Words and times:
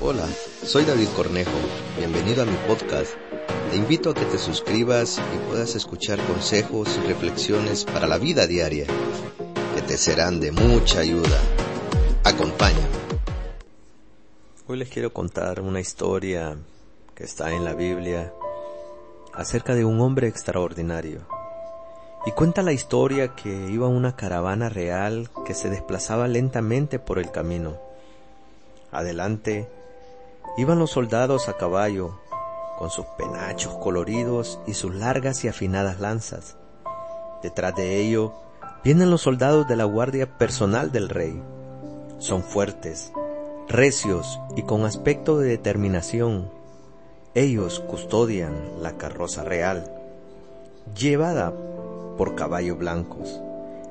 Hola, 0.00 0.28
soy 0.64 0.84
David 0.84 1.08
Cornejo. 1.16 1.50
Bienvenido 1.96 2.44
a 2.44 2.46
mi 2.46 2.54
podcast. 2.68 3.14
Te 3.68 3.76
invito 3.76 4.10
a 4.10 4.14
que 4.14 4.26
te 4.26 4.38
suscribas 4.38 5.18
y 5.34 5.48
puedas 5.48 5.74
escuchar 5.74 6.24
consejos 6.24 6.96
y 7.02 7.08
reflexiones 7.08 7.84
para 7.84 8.06
la 8.06 8.16
vida 8.16 8.46
diaria 8.46 8.86
que 9.74 9.82
te 9.82 9.98
serán 9.98 10.38
de 10.38 10.52
mucha 10.52 11.00
ayuda. 11.00 11.40
Acompáñame. 12.22 12.86
Hoy 14.68 14.78
les 14.78 14.88
quiero 14.88 15.12
contar 15.12 15.60
una 15.62 15.80
historia 15.80 16.56
que 17.16 17.24
está 17.24 17.52
en 17.52 17.64
la 17.64 17.74
Biblia 17.74 18.32
acerca 19.34 19.74
de 19.74 19.84
un 19.84 20.00
hombre 20.00 20.28
extraordinario. 20.28 21.22
Y 22.24 22.30
cuenta 22.30 22.62
la 22.62 22.72
historia 22.72 23.34
que 23.34 23.48
iba 23.48 23.88
una 23.88 24.14
caravana 24.14 24.68
real 24.68 25.28
que 25.44 25.54
se 25.54 25.68
desplazaba 25.68 26.28
lentamente 26.28 27.00
por 27.00 27.18
el 27.18 27.32
camino. 27.32 27.80
Adelante 28.92 29.68
iban 30.56 30.78
los 30.78 30.90
soldados 30.90 31.48
a 31.48 31.56
caballo, 31.56 32.18
con 32.78 32.90
sus 32.90 33.06
penachos 33.16 33.74
coloridos 33.74 34.60
y 34.66 34.74
sus 34.74 34.94
largas 34.94 35.44
y 35.44 35.48
afinadas 35.48 36.00
lanzas. 36.00 36.56
Detrás 37.42 37.74
de 37.74 38.00
ello 38.00 38.32
vienen 38.84 39.10
los 39.10 39.22
soldados 39.22 39.66
de 39.68 39.76
la 39.76 39.84
guardia 39.84 40.38
personal 40.38 40.92
del 40.92 41.08
rey. 41.08 41.42
Son 42.18 42.42
fuertes, 42.42 43.12
recios 43.68 44.40
y 44.56 44.62
con 44.62 44.84
aspecto 44.84 45.38
de 45.38 45.48
determinación. 45.48 46.50
Ellos 47.34 47.80
custodian 47.80 48.82
la 48.82 48.96
carroza 48.96 49.44
real, 49.44 49.92
llevada 50.96 51.52
por 52.16 52.34
caballos 52.34 52.78
blancos. 52.78 53.40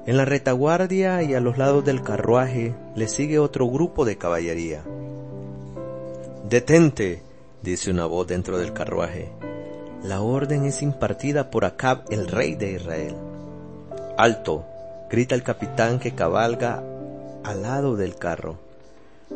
En 0.05 0.15
la 0.15 0.25
retaguardia 0.25 1.21
y 1.23 1.33
a 1.33 1.41
los 1.41 1.57
lados 1.57 1.83
del 1.83 2.01
carruaje 2.01 2.73
le 2.95 3.07
sigue 3.09 3.39
otro 3.39 3.67
grupo 3.67 4.05
de 4.05 4.17
caballería. 4.17 4.83
Detente, 6.49 7.21
dice 7.61 7.91
una 7.91 8.05
voz 8.05 8.25
dentro 8.25 8.57
del 8.57 8.71
carruaje. 8.71 9.29
La 10.01 10.21
orden 10.21 10.63
es 10.63 10.81
impartida 10.81 11.51
por 11.51 11.65
Acab, 11.65 12.05
el 12.09 12.29
rey 12.29 12.55
de 12.55 12.71
Israel. 12.71 13.15
Alto, 14.17 14.63
grita 15.09 15.35
el 15.35 15.43
capitán 15.43 15.99
que 15.99 16.15
cabalga 16.15 16.81
al 17.43 17.63
lado 17.63 17.97
del 17.97 18.15
carro. 18.15 18.55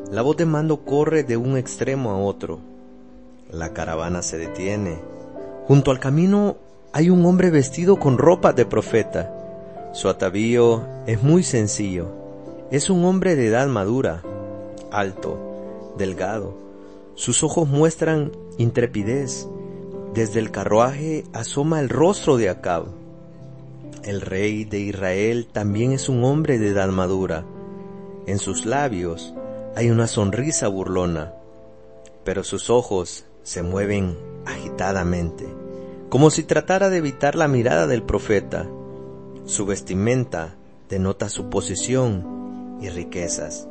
La 0.09 0.21
voz 0.21 0.37
de 0.37 0.45
mando 0.45 0.85
corre 0.85 1.23
de 1.23 1.35
un 1.35 1.57
extremo 1.57 2.11
a 2.11 2.17
otro. 2.17 2.61
La 3.51 3.73
caravana 3.73 4.21
se 4.21 4.37
detiene. 4.37 4.97
Junto 5.67 5.91
al 5.91 5.99
camino 5.99 6.55
hay 6.93 7.09
un 7.09 7.25
hombre 7.25 7.49
vestido 7.49 7.97
con 7.97 8.17
ropa 8.17 8.53
de 8.53 8.65
profeta. 8.65 9.91
Su 9.91 10.07
atavío 10.07 10.85
es 11.07 11.21
muy 11.21 11.43
sencillo. 11.43 12.07
Es 12.71 12.89
un 12.89 13.03
hombre 13.03 13.35
de 13.35 13.47
edad 13.47 13.67
madura, 13.67 14.23
alto, 14.91 15.93
delgado, 15.97 16.70
sus 17.21 17.43
ojos 17.43 17.69
muestran 17.69 18.31
intrepidez. 18.57 19.47
Desde 20.15 20.39
el 20.39 20.49
carruaje 20.49 21.23
asoma 21.33 21.79
el 21.79 21.87
rostro 21.87 22.35
de 22.35 22.49
Acab. 22.49 22.85
El 24.03 24.21
rey 24.21 24.65
de 24.65 24.79
Israel 24.79 25.47
también 25.51 25.91
es 25.91 26.09
un 26.09 26.23
hombre 26.23 26.57
de 26.57 26.69
edad 26.69 26.89
madura. 26.89 27.45
En 28.25 28.39
sus 28.39 28.65
labios 28.65 29.35
hay 29.75 29.91
una 29.91 30.07
sonrisa 30.07 30.67
burlona, 30.67 31.35
pero 32.23 32.43
sus 32.43 32.71
ojos 32.71 33.25
se 33.43 33.61
mueven 33.61 34.17
agitadamente, 34.47 35.45
como 36.09 36.31
si 36.31 36.41
tratara 36.41 36.89
de 36.89 36.97
evitar 36.97 37.35
la 37.35 37.47
mirada 37.47 37.85
del 37.85 38.01
profeta. 38.01 38.67
Su 39.45 39.67
vestimenta 39.67 40.55
denota 40.89 41.29
su 41.29 41.51
posición 41.51 42.79
y 42.81 42.89
riquezas. 42.89 43.67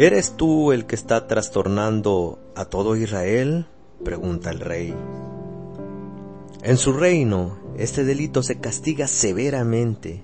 ¿Eres 0.00 0.38
tú 0.38 0.72
el 0.72 0.86
que 0.86 0.94
está 0.94 1.26
trastornando 1.26 2.38
a 2.56 2.64
todo 2.64 2.96
Israel? 2.96 3.66
pregunta 4.02 4.48
el 4.48 4.58
rey. 4.58 4.94
En 6.62 6.78
su 6.78 6.94
reino, 6.94 7.58
este 7.76 8.04
delito 8.04 8.42
se 8.42 8.58
castiga 8.58 9.06
severamente. 9.06 10.22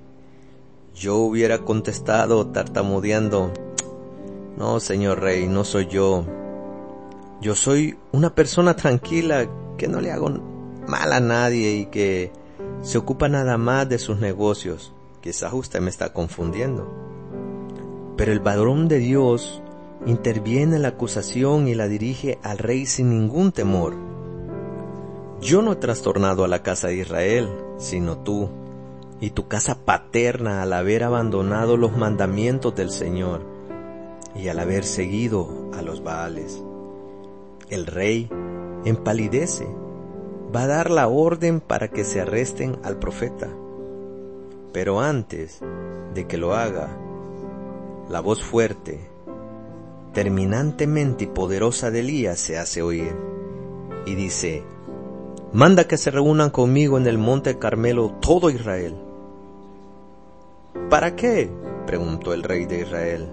Yo 0.94 1.16
hubiera 1.16 1.58
contestado 1.58 2.46
tartamudeando, 2.46 3.52
no, 4.56 4.80
señor 4.80 5.20
rey, 5.20 5.46
no 5.46 5.62
soy 5.62 5.88
yo. 5.88 6.24
Yo 7.42 7.54
soy 7.54 7.98
una 8.12 8.34
persona 8.34 8.76
tranquila 8.76 9.46
que 9.76 9.88
no 9.88 10.00
le 10.00 10.10
hago 10.10 10.30
mal 10.88 11.12
a 11.12 11.20
nadie 11.20 11.72
y 11.72 11.84
que 11.84 12.32
se 12.80 12.96
ocupa 12.96 13.28
nada 13.28 13.58
más 13.58 13.86
de 13.86 13.98
sus 13.98 14.20
negocios. 14.20 14.94
Quizás 15.20 15.52
usted 15.52 15.82
me 15.82 15.90
está 15.90 16.14
confundiendo. 16.14 16.90
Pero 18.16 18.32
el 18.32 18.40
varón 18.40 18.88
de 18.88 19.00
Dios 19.00 19.62
interviene 20.04 20.76
en 20.76 20.82
la 20.82 20.88
acusación 20.88 21.68
y 21.68 21.74
la 21.74 21.88
dirige 21.88 22.38
al 22.42 22.58
rey 22.58 22.86
sin 22.86 23.10
ningún 23.10 23.52
temor. 23.52 23.94
Yo 25.40 25.62
no 25.62 25.72
he 25.72 25.76
trastornado 25.76 26.44
a 26.44 26.48
la 26.48 26.62
casa 26.62 26.88
de 26.88 26.96
Israel, 26.96 27.48
sino 27.78 28.18
tú, 28.18 28.48
y 29.20 29.30
tu 29.30 29.48
casa 29.48 29.84
paterna 29.84 30.62
al 30.62 30.72
haber 30.72 31.04
abandonado 31.04 31.76
los 31.76 31.96
mandamientos 31.96 32.74
del 32.74 32.90
Señor 32.90 33.42
y 34.34 34.48
al 34.48 34.58
haber 34.58 34.84
seguido 34.84 35.70
a 35.74 35.82
los 35.82 36.02
Baales. 36.02 36.62
El 37.68 37.86
rey 37.86 38.28
empalidece, 38.84 39.66
va 40.54 40.62
a 40.62 40.66
dar 40.66 40.90
la 40.90 41.08
orden 41.08 41.60
para 41.60 41.88
que 41.88 42.04
se 42.04 42.20
arresten 42.20 42.78
al 42.84 42.98
profeta. 42.98 43.48
Pero 44.72 45.00
antes 45.00 45.60
de 46.14 46.26
que 46.26 46.36
lo 46.36 46.54
haga, 46.54 46.88
la 48.08 48.20
voz 48.20 48.42
fuerte, 48.42 49.00
terminantemente 50.16 51.24
y 51.24 51.26
poderosa 51.26 51.90
de 51.90 52.00
Elías 52.00 52.40
se 52.40 52.56
hace 52.56 52.80
oír 52.80 53.14
y 54.06 54.14
dice, 54.14 54.64
manda 55.52 55.86
que 55.86 55.98
se 55.98 56.10
reúnan 56.10 56.48
conmigo 56.48 56.96
en 56.96 57.06
el 57.06 57.18
monte 57.18 57.58
Carmelo 57.58 58.14
todo 58.18 58.48
Israel. 58.48 58.94
¿Para 60.88 61.14
qué? 61.16 61.50
preguntó 61.86 62.32
el 62.32 62.44
rey 62.44 62.64
de 62.64 62.80
Israel. 62.80 63.28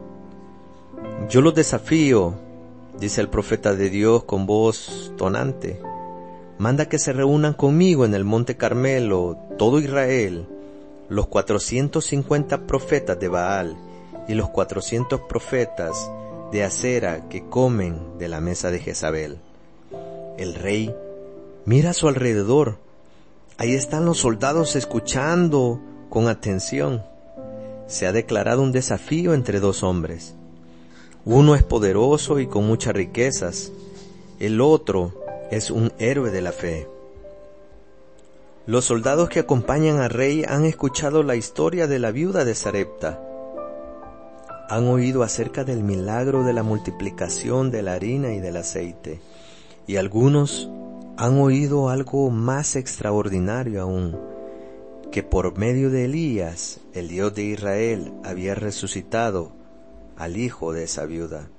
Yo 1.30 1.40
los 1.40 1.56
desafío, 1.56 2.34
dice 3.00 3.22
el 3.22 3.30
profeta 3.30 3.74
de 3.76 3.90
Dios 3.90 4.26
con 4.26 4.46
voz 4.46 5.14
tonante. 5.18 5.82
Manda 6.58 6.90
que 6.90 7.00
se 7.00 7.14
reúnan 7.14 7.54
conmigo 7.54 8.04
en 8.04 8.14
el 8.14 8.26
monte 8.26 8.58
Carmelo 8.58 9.38
todo 9.58 9.80
Israel, 9.80 10.48
los 11.08 11.28
cuatrocientos 11.28 12.08
cincuenta 12.08 12.68
profetas 12.68 13.18
de 13.22 13.30
Baal 13.30 13.78
y 14.28 14.34
los 14.34 14.50
cuatrocientos 14.50 15.22
profetas 15.30 16.12
de 16.54 16.64
acera 16.64 17.28
que 17.30 17.50
comen 17.50 18.20
de 18.20 18.28
la 18.30 18.40
mesa 18.40 18.70
de 18.70 18.80
Jezabel. 18.80 19.40
El 20.38 20.54
rey 20.54 20.96
mira 21.66 21.90
a 21.90 21.94
su 21.94 22.08
alrededor. 22.08 22.78
Ahí 23.58 23.74
están 23.74 24.06
los 24.06 24.20
soldados 24.20 24.76
escuchando 24.76 25.82
con 26.12 26.28
atención. 26.28 27.04
Se 27.88 28.06
ha 28.06 28.12
declarado 28.12 28.62
un 28.62 28.72
desafío 28.72 29.34
entre 29.34 29.60
dos 29.60 29.82
hombres. 29.82 30.36
Uno 31.26 31.56
es 31.56 31.64
poderoso 31.64 32.40
y 32.40 32.46
con 32.46 32.68
muchas 32.68 32.94
riquezas. 32.94 33.72
El 34.40 34.62
otro 34.62 35.12
es 35.50 35.72
un 35.72 35.92
héroe 35.98 36.30
de 36.30 36.42
la 36.42 36.52
fe. 36.52 36.88
Los 38.68 38.86
soldados 38.86 39.28
que 39.28 39.40
acompañan 39.40 40.00
al 40.00 40.12
rey 40.12 40.44
han 40.48 40.66
escuchado 40.66 41.24
la 41.24 41.36
historia 41.36 41.88
de 41.88 41.98
la 41.98 42.12
viuda 42.12 42.46
de 42.46 42.54
Sarepta. 42.54 43.33
Han 44.70 44.88
oído 44.88 45.24
acerca 45.24 45.64
del 45.64 45.84
milagro 45.84 46.44
de 46.44 46.54
la 46.54 46.64
multiplicación 46.64 47.72
de 47.72 47.82
la 47.82 47.94
harina 47.94 48.34
y 48.34 48.40
del 48.40 48.58
aceite. 48.58 49.20
Y 49.88 49.98
algunos 49.98 50.70
han 51.18 51.40
oído 51.40 51.90
algo 51.90 52.30
más 52.30 52.76
extraordinario 52.76 53.82
aún, 53.82 54.18
que 55.12 55.24
por 55.24 55.58
medio 55.58 55.90
de 55.90 56.06
Elías, 56.06 56.80
el 56.94 57.08
Dios 57.08 57.36
de 57.36 57.44
Israel 57.44 58.14
había 58.24 58.56
resucitado 58.56 59.52
al 60.18 60.38
hijo 60.38 60.74
de 60.74 60.84
esa 60.84 61.06
viuda. 61.06 61.50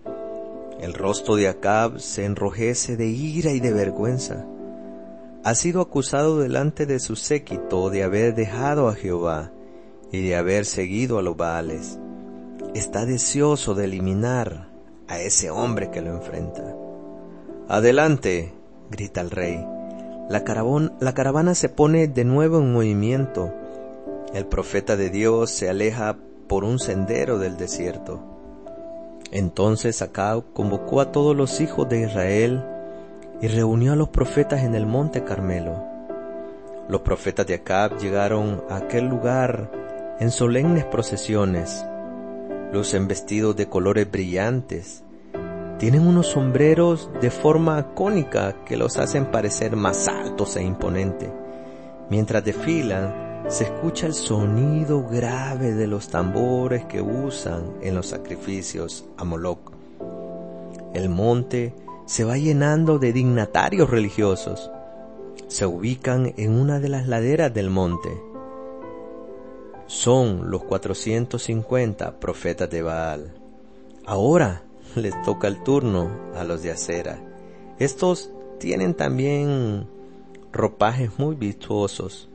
El 0.80 0.94
rostro 0.94 1.36
de 1.36 1.48
Acab 1.48 2.00
se 2.00 2.24
enrojece 2.24 2.96
de 2.96 3.06
ira 3.06 3.52
y 3.52 3.60
de 3.60 3.72
vergüenza 3.72 4.44
ha 5.44 5.54
sido 5.54 5.82
acusado 5.82 6.38
delante 6.38 6.86
de 6.86 6.98
su 6.98 7.16
séquito 7.16 7.90
de 7.90 8.02
haber 8.02 8.34
dejado 8.34 8.88
a 8.88 8.94
Jehová 8.94 9.52
y 10.10 10.22
de 10.22 10.36
haber 10.36 10.64
seguido 10.64 11.18
a 11.18 11.22
los 11.22 11.36
Baales. 11.36 11.98
Está 12.74 13.06
deseoso 13.06 13.76
de 13.76 13.84
eliminar 13.84 14.68
a 15.06 15.20
ese 15.20 15.48
hombre 15.48 15.92
que 15.92 16.02
lo 16.02 16.10
enfrenta. 16.10 16.74
Adelante, 17.68 18.52
grita 18.90 19.20
el 19.20 19.30
rey. 19.30 19.64
La, 20.28 20.42
la 21.00 21.14
caravana 21.14 21.54
se 21.54 21.68
pone 21.68 22.08
de 22.08 22.24
nuevo 22.24 22.58
en 22.58 22.72
movimiento. 22.72 23.52
El 24.34 24.46
profeta 24.46 24.96
de 24.96 25.08
Dios 25.10 25.50
se 25.50 25.70
aleja 25.70 26.16
por 26.48 26.64
un 26.64 26.80
sendero 26.80 27.38
del 27.38 27.56
desierto. 27.56 28.20
Entonces 29.30 30.02
Acab 30.02 30.52
convocó 30.52 31.00
a 31.00 31.12
todos 31.12 31.36
los 31.36 31.60
hijos 31.60 31.88
de 31.88 32.02
Israel 32.02 32.64
y 33.40 33.46
reunió 33.46 33.92
a 33.92 33.96
los 33.96 34.08
profetas 34.08 34.64
en 34.64 34.74
el 34.74 34.84
monte 34.84 35.22
Carmelo. 35.22 35.84
Los 36.88 37.02
profetas 37.02 37.46
de 37.46 37.54
Acab 37.54 37.98
llegaron 37.98 38.64
a 38.68 38.76
aquel 38.76 39.06
lugar 39.06 39.70
en 40.18 40.30
solemnes 40.30 40.84
procesiones, 40.84 41.84
los 42.72 42.92
vestidos 43.06 43.56
de 43.56 43.68
colores 43.68 44.10
brillantes, 44.10 45.04
Tienen 45.78 46.06
unos 46.06 46.28
sombreros 46.28 47.10
de 47.20 47.30
forma 47.30 47.94
cónica 47.94 48.64
que 48.64 48.76
los 48.76 48.96
hacen 48.96 49.26
parecer 49.26 49.74
más 49.74 50.06
altos 50.06 50.56
e 50.56 50.62
imponentes. 50.62 51.30
Mientras 52.08 52.44
desfilan, 52.44 53.44
se 53.48 53.64
escucha 53.64 54.06
el 54.06 54.14
sonido 54.14 55.06
grave 55.06 55.74
de 55.74 55.86
los 55.86 56.08
tambores 56.08 56.84
que 56.86 57.02
usan 57.02 57.74
en 57.82 57.94
los 57.94 58.06
sacrificios 58.06 59.04
a 59.18 59.24
Moloch. 59.24 59.72
El 60.94 61.08
monte 61.08 61.74
se 62.06 62.24
va 62.24 62.38
llenando 62.38 62.98
de 62.98 63.12
dignatarios 63.12 63.90
religiosos. 63.90 64.70
Se 65.48 65.66
ubican 65.66 66.32
en 66.36 66.52
una 66.52 66.78
de 66.78 66.88
las 66.88 67.08
laderas 67.08 67.52
del 67.52 67.68
monte. 67.68 68.10
Son 69.86 70.50
los 70.50 70.64
450 70.64 72.18
profetas 72.18 72.70
de 72.70 72.82
Baal. 72.82 73.34
Ahora 74.06 74.62
les 74.94 75.20
toca 75.22 75.48
el 75.48 75.62
turno 75.62 76.10
a 76.34 76.44
los 76.44 76.62
de 76.62 76.70
acera. 76.70 77.18
Estos 77.78 78.30
tienen 78.58 78.94
también 78.94 79.86
ropajes 80.52 81.18
muy 81.18 81.34
vistosos. 81.34 82.28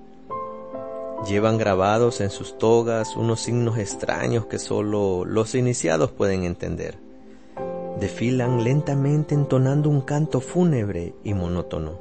Llevan 1.27 1.57
grabados 1.57 2.21
en 2.21 2.29
sus 2.29 2.57
togas 2.57 3.15
unos 3.15 3.41
signos 3.41 3.77
extraños 3.77 4.45
que 4.45 4.59
solo 4.59 5.25
los 5.25 5.55
iniciados 5.55 6.11
pueden 6.11 6.43
entender. 6.43 6.97
Desfilan 7.99 8.63
lentamente 8.63 9.35
entonando 9.35 9.89
un 9.89 10.01
canto 10.01 10.39
fúnebre 10.39 11.13
y 11.23 11.33
monótono. 11.33 11.99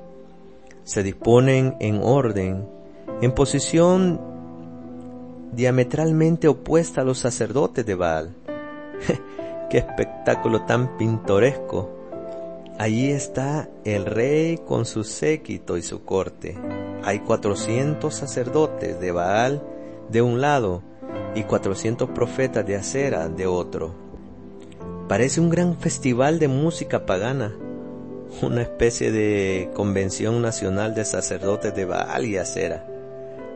Se 0.85 1.03
disponen 1.03 1.77
en 1.81 2.01
orden, 2.03 2.69
en 3.21 3.33
posición 3.33 4.21
diametralmente 5.53 6.49
opuesta 6.49 7.01
a 7.01 7.05
los 7.05 7.19
sacerdotes 7.19 7.85
de 7.85 7.95
Baal. 7.95 8.35
¡Qué 9.71 9.79
espectáculo 9.79 10.63
tan 10.63 10.97
pintoresco! 10.97 11.99
Allí 12.79 13.11
está 13.11 13.69
el 13.85 14.07
rey 14.07 14.59
con 14.59 14.87
su 14.87 15.03
séquito 15.03 15.77
y 15.77 15.83
su 15.83 16.05
corte. 16.05 16.57
Hay 17.03 17.19
400 17.21 18.15
sacerdotes 18.15 19.01
de 19.01 19.11
Baal 19.11 19.63
de 20.09 20.23
un 20.23 20.41
lado 20.41 20.83
y 21.35 21.43
400 21.43 22.11
profetas 22.11 22.65
de 22.67 22.77
Acera 22.77 23.29
de 23.29 23.47
otro. 23.47 23.95
Parece 25.09 25.41
un 25.41 25.51
gran 25.51 25.77
festival 25.77 26.39
de 26.39 26.49
música 26.49 27.05
pagana, 27.05 27.53
una 28.43 28.63
especie 28.63 29.11
de 29.11 29.71
convención 29.75 30.41
nacional 30.43 30.95
de 30.95 31.05
sacerdotes 31.05 31.75
de 31.75 31.85
Baal 31.85 32.27
y 32.27 32.37
Acera. 32.37 32.87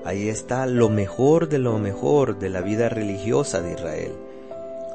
Ahí 0.05 0.29
está 0.29 0.67
lo 0.67 0.89
mejor 0.89 1.49
de 1.49 1.59
lo 1.59 1.79
mejor 1.79 2.39
de 2.39 2.51
la 2.51 2.61
vida 2.61 2.89
religiosa 2.89 3.63
de 3.63 3.73
Israel 3.73 4.13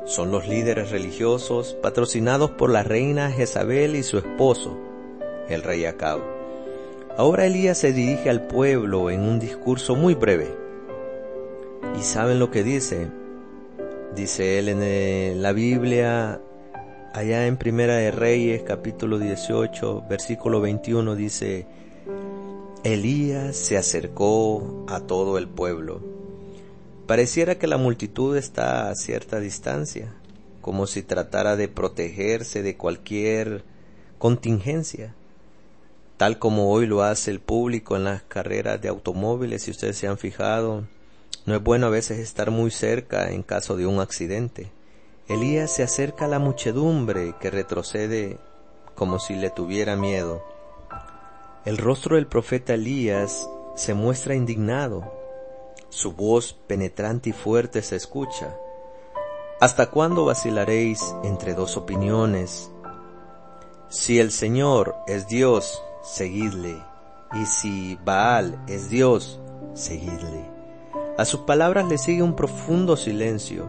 son 0.08 0.32
los 0.32 0.48
líderes 0.48 0.90
religiosos 0.90 1.76
patrocinados 1.82 2.52
por 2.52 2.70
la 2.70 2.82
reina 2.82 3.30
Jezabel 3.30 3.98
y 3.98 4.04
su 4.04 4.18
esposo, 4.18 4.78
el 5.50 5.64
rey 5.64 5.84
Acab. 5.84 6.22
Ahora 7.18 7.46
Elías 7.46 7.78
se 7.78 7.92
dirige 7.92 8.30
al 8.30 8.48
pueblo 8.48 9.10
en 9.10 9.22
un 9.22 9.38
discurso 9.38 9.98
muy 9.98 10.16
breve. 10.16 10.48
¿Y 12.00 12.04
saben 12.04 12.40
lo 12.40 12.52
que 12.52 12.64
dice? 12.64 13.10
Dice 14.16 14.60
él 14.60 14.70
en 14.70 15.42
la 15.42 15.52
Biblia, 15.52 16.40
allá 17.14 17.46
en 17.46 17.58
Primera 17.58 17.98
de 17.98 18.12
Reyes, 18.12 18.64
capítulo 18.64 19.20
18, 19.20 20.06
versículo 20.10 20.62
21, 20.62 21.16
dice, 21.16 21.68
Elías 22.84 23.56
se 23.56 23.78
acercó 23.78 24.86
a 24.88 25.02
todo 25.02 25.38
el 25.38 25.48
pueblo 25.48 26.18
Pareciera 27.08 27.58
que 27.58 27.68
la 27.68 27.78
multitud 27.78 28.36
está 28.36 28.90
a 28.90 28.96
cierta 28.96 29.40
distancia, 29.40 30.14
como 30.60 30.88
si 30.88 31.04
tratara 31.04 31.56
de 31.56 31.70
protegerse 31.70 32.62
de 32.62 32.76
cualquier 32.76 33.64
contingencia, 34.18 35.16
tal 36.18 36.38
como 36.38 36.70
hoy 36.70 36.86
lo 36.86 37.04
hace 37.04 37.32
el 37.32 37.40
público 37.40 37.96
en 37.96 38.04
las 38.04 38.24
carreras 38.24 38.82
de 38.82 38.90
automóviles, 38.90 39.64
si 39.64 39.72
ustedes 39.72 39.98
se 39.98 40.10
han 40.10 40.18
fijado, 40.18 40.84
no 41.46 41.56
es 41.56 41.64
bueno 41.64 41.88
a 41.88 41.92
veces 41.92 42.20
estar 42.20 42.52
muy 42.52 42.72
cerca 42.72 43.32
en 43.32 43.42
caso 43.42 43.78
de 43.78 43.88
un 43.88 44.02
accidente. 44.02 44.70
Elías 45.30 45.72
se 45.72 45.84
acerca 45.84 46.26
a 46.26 46.28
la 46.28 46.40
muchedumbre 46.40 47.36
que 47.40 47.50
retrocede 47.50 48.38
como 48.96 49.20
si 49.20 49.34
le 49.38 49.50
tuviera 49.50 49.96
miedo. 49.96 50.44
El 51.68 51.78
rostro 51.78 52.16
del 52.16 52.28
profeta 52.28 52.76
Elías 52.76 53.50
se 53.76 53.94
muestra 53.94 54.34
indignado, 54.36 55.04
su 55.90 56.14
voz 56.14 56.54
penetrante 56.54 57.32
y 57.32 57.34
fuerte 57.34 57.82
se 57.82 57.98
escucha. 57.98 58.56
¿Hasta 59.60 59.88
cuándo 59.88 60.24
vacilaréis 60.24 61.14
entre 61.26 61.56
dos 61.56 61.76
opiniones? 61.76 62.72
Si 63.90 64.18
el 64.18 64.32
Señor 64.32 64.96
es 65.08 65.28
Dios, 65.28 65.84
seguidle, 66.04 66.82
y 67.34 67.46
si 67.46 68.00
Baal 68.06 68.64
es 68.70 68.90
Dios, 68.90 69.42
seguidle. 69.74 70.50
A 71.18 71.26
sus 71.26 71.42
palabras 71.42 71.90
le 71.90 71.98
sigue 71.98 72.24
un 72.24 72.38
profundo 72.38 72.96
silencio. 72.96 73.68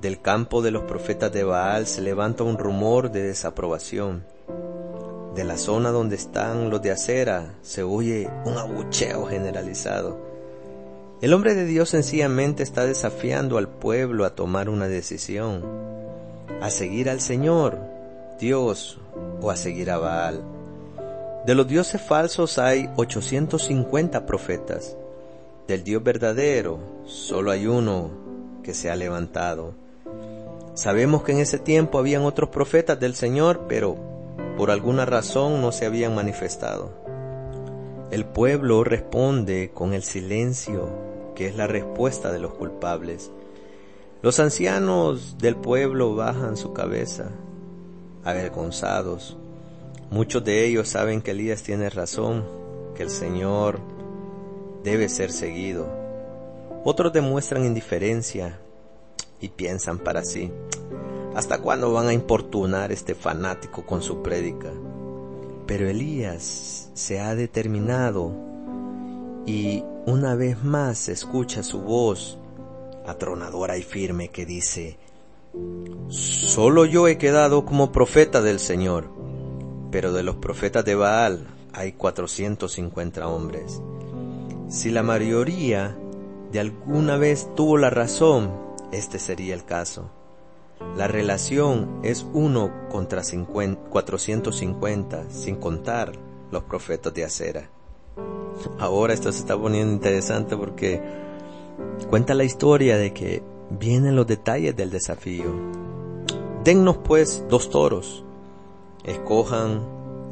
Del 0.00 0.22
campo 0.22 0.62
de 0.62 0.70
los 0.70 0.84
profetas 0.84 1.30
de 1.32 1.44
Baal 1.44 1.86
se 1.86 2.00
levanta 2.00 2.44
un 2.44 2.56
rumor 2.56 3.10
de 3.10 3.24
desaprobación. 3.24 4.24
De 5.34 5.42
la 5.42 5.58
zona 5.58 5.90
donde 5.90 6.14
están 6.14 6.70
los 6.70 6.80
de 6.80 6.92
acera 6.92 7.54
se 7.62 7.82
oye 7.82 8.30
un 8.44 8.56
abucheo 8.56 9.26
generalizado. 9.26 10.16
El 11.20 11.32
hombre 11.32 11.54
de 11.54 11.64
Dios 11.64 11.88
sencillamente 11.88 12.62
está 12.62 12.84
desafiando 12.84 13.58
al 13.58 13.68
pueblo 13.68 14.24
a 14.24 14.36
tomar 14.36 14.68
una 14.68 14.86
decisión, 14.86 15.64
a 16.60 16.70
seguir 16.70 17.10
al 17.10 17.20
Señor, 17.20 17.78
Dios, 18.38 18.98
o 19.40 19.50
a 19.50 19.56
seguir 19.56 19.90
a 19.90 19.98
Baal. 19.98 20.42
De 21.46 21.54
los 21.56 21.66
dioses 21.66 22.00
falsos 22.00 22.58
hay 22.58 22.88
850 22.96 24.26
profetas. 24.26 24.96
Del 25.66 25.82
Dios 25.82 26.02
verdadero 26.04 26.78
solo 27.06 27.50
hay 27.50 27.66
uno 27.66 28.10
que 28.62 28.72
se 28.72 28.88
ha 28.88 28.94
levantado. 28.94 29.72
Sabemos 30.74 31.22
que 31.24 31.32
en 31.32 31.38
ese 31.38 31.58
tiempo 31.58 31.98
habían 31.98 32.22
otros 32.22 32.50
profetas 32.50 33.00
del 33.00 33.14
Señor, 33.14 33.66
pero 33.68 34.13
por 34.56 34.70
alguna 34.70 35.04
razón 35.04 35.60
no 35.60 35.72
se 35.72 35.86
habían 35.86 36.14
manifestado. 36.14 36.92
El 38.10 38.24
pueblo 38.24 38.84
responde 38.84 39.70
con 39.74 39.94
el 39.94 40.02
silencio 40.02 40.88
que 41.34 41.48
es 41.48 41.56
la 41.56 41.66
respuesta 41.66 42.32
de 42.32 42.38
los 42.38 42.54
culpables. 42.54 43.30
Los 44.22 44.40
ancianos 44.40 45.36
del 45.38 45.56
pueblo 45.56 46.14
bajan 46.14 46.56
su 46.56 46.72
cabeza, 46.72 47.30
avergonzados. 48.24 49.36
Muchos 50.10 50.44
de 50.44 50.64
ellos 50.64 50.88
saben 50.88 51.20
que 51.20 51.32
Elías 51.32 51.62
tiene 51.62 51.90
razón, 51.90 52.44
que 52.94 53.02
el 53.02 53.10
Señor 53.10 53.80
debe 54.82 55.08
ser 55.08 55.32
seguido. 55.32 55.88
Otros 56.84 57.12
demuestran 57.12 57.64
indiferencia 57.64 58.58
y 59.40 59.48
piensan 59.48 59.98
para 59.98 60.22
sí, 60.22 60.52
¿hasta 61.34 61.60
cuándo 61.60 61.92
van 61.92 62.08
a 62.08 62.12
importunar 62.12 62.92
este 62.92 63.14
fanático 63.14 63.84
con 63.84 64.02
su 64.02 64.22
prédica? 64.22 64.70
Pero 65.66 65.88
Elías 65.88 66.90
se 66.94 67.20
ha 67.20 67.34
determinado 67.34 68.32
y 69.46 69.82
una 70.06 70.34
vez 70.34 70.62
más 70.62 71.08
escucha 71.08 71.62
su 71.62 71.80
voz 71.80 72.38
atronadora 73.06 73.76
y 73.76 73.82
firme 73.82 74.28
que 74.28 74.46
dice, 74.46 74.98
Solo 76.08 76.84
yo 76.84 77.06
he 77.08 77.18
quedado 77.18 77.64
como 77.64 77.92
profeta 77.92 78.42
del 78.42 78.58
Señor, 78.58 79.08
pero 79.90 80.12
de 80.12 80.22
los 80.22 80.36
profetas 80.36 80.84
de 80.84 80.94
Baal 80.94 81.46
hay 81.72 81.92
450 81.92 83.26
hombres. 83.28 83.80
Si 84.68 84.90
la 84.90 85.02
mayoría 85.02 85.96
de 86.52 86.60
alguna 86.60 87.16
vez 87.16 87.48
tuvo 87.54 87.78
la 87.78 87.90
razón, 87.90 88.50
este 88.92 89.18
sería 89.18 89.54
el 89.54 89.64
caso. 89.64 90.10
La 90.96 91.08
relación 91.08 92.00
es 92.02 92.26
uno 92.32 92.70
contra 92.90 93.22
450, 93.22 95.30
sin 95.30 95.56
contar 95.56 96.12
los 96.50 96.64
profetas 96.64 97.14
de 97.14 97.24
acera. 97.24 97.70
Ahora 98.78 99.14
esto 99.14 99.32
se 99.32 99.40
está 99.40 99.58
poniendo 99.58 99.92
interesante 99.92 100.56
porque 100.56 101.02
cuenta 102.08 102.34
la 102.34 102.44
historia 102.44 102.96
de 102.96 103.12
que 103.12 103.42
vienen 103.70 104.16
los 104.16 104.26
detalles 104.26 104.76
del 104.76 104.90
desafío. 104.90 105.46
Dennos 106.62 106.98
pues 106.98 107.44
dos 107.48 107.70
toros. 107.70 108.24
Escojan 109.04 109.82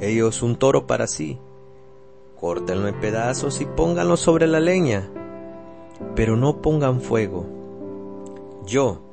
ellos 0.01 0.43
un 0.43 0.57
toro 0.57 0.87
para 0.87 1.07
sí. 1.07 1.39
Córtenlo 2.41 2.89
en 2.89 3.01
pedazos 3.01 3.61
y 3.61 3.67
pónganlo 3.67 4.17
sobre 4.17 4.47
la 4.47 4.61
leña. 4.61 5.09
Pero 6.15 6.37
no 6.37 6.63
pongan 6.63 7.01
fuego. 7.01 7.45
Yo 8.65 9.12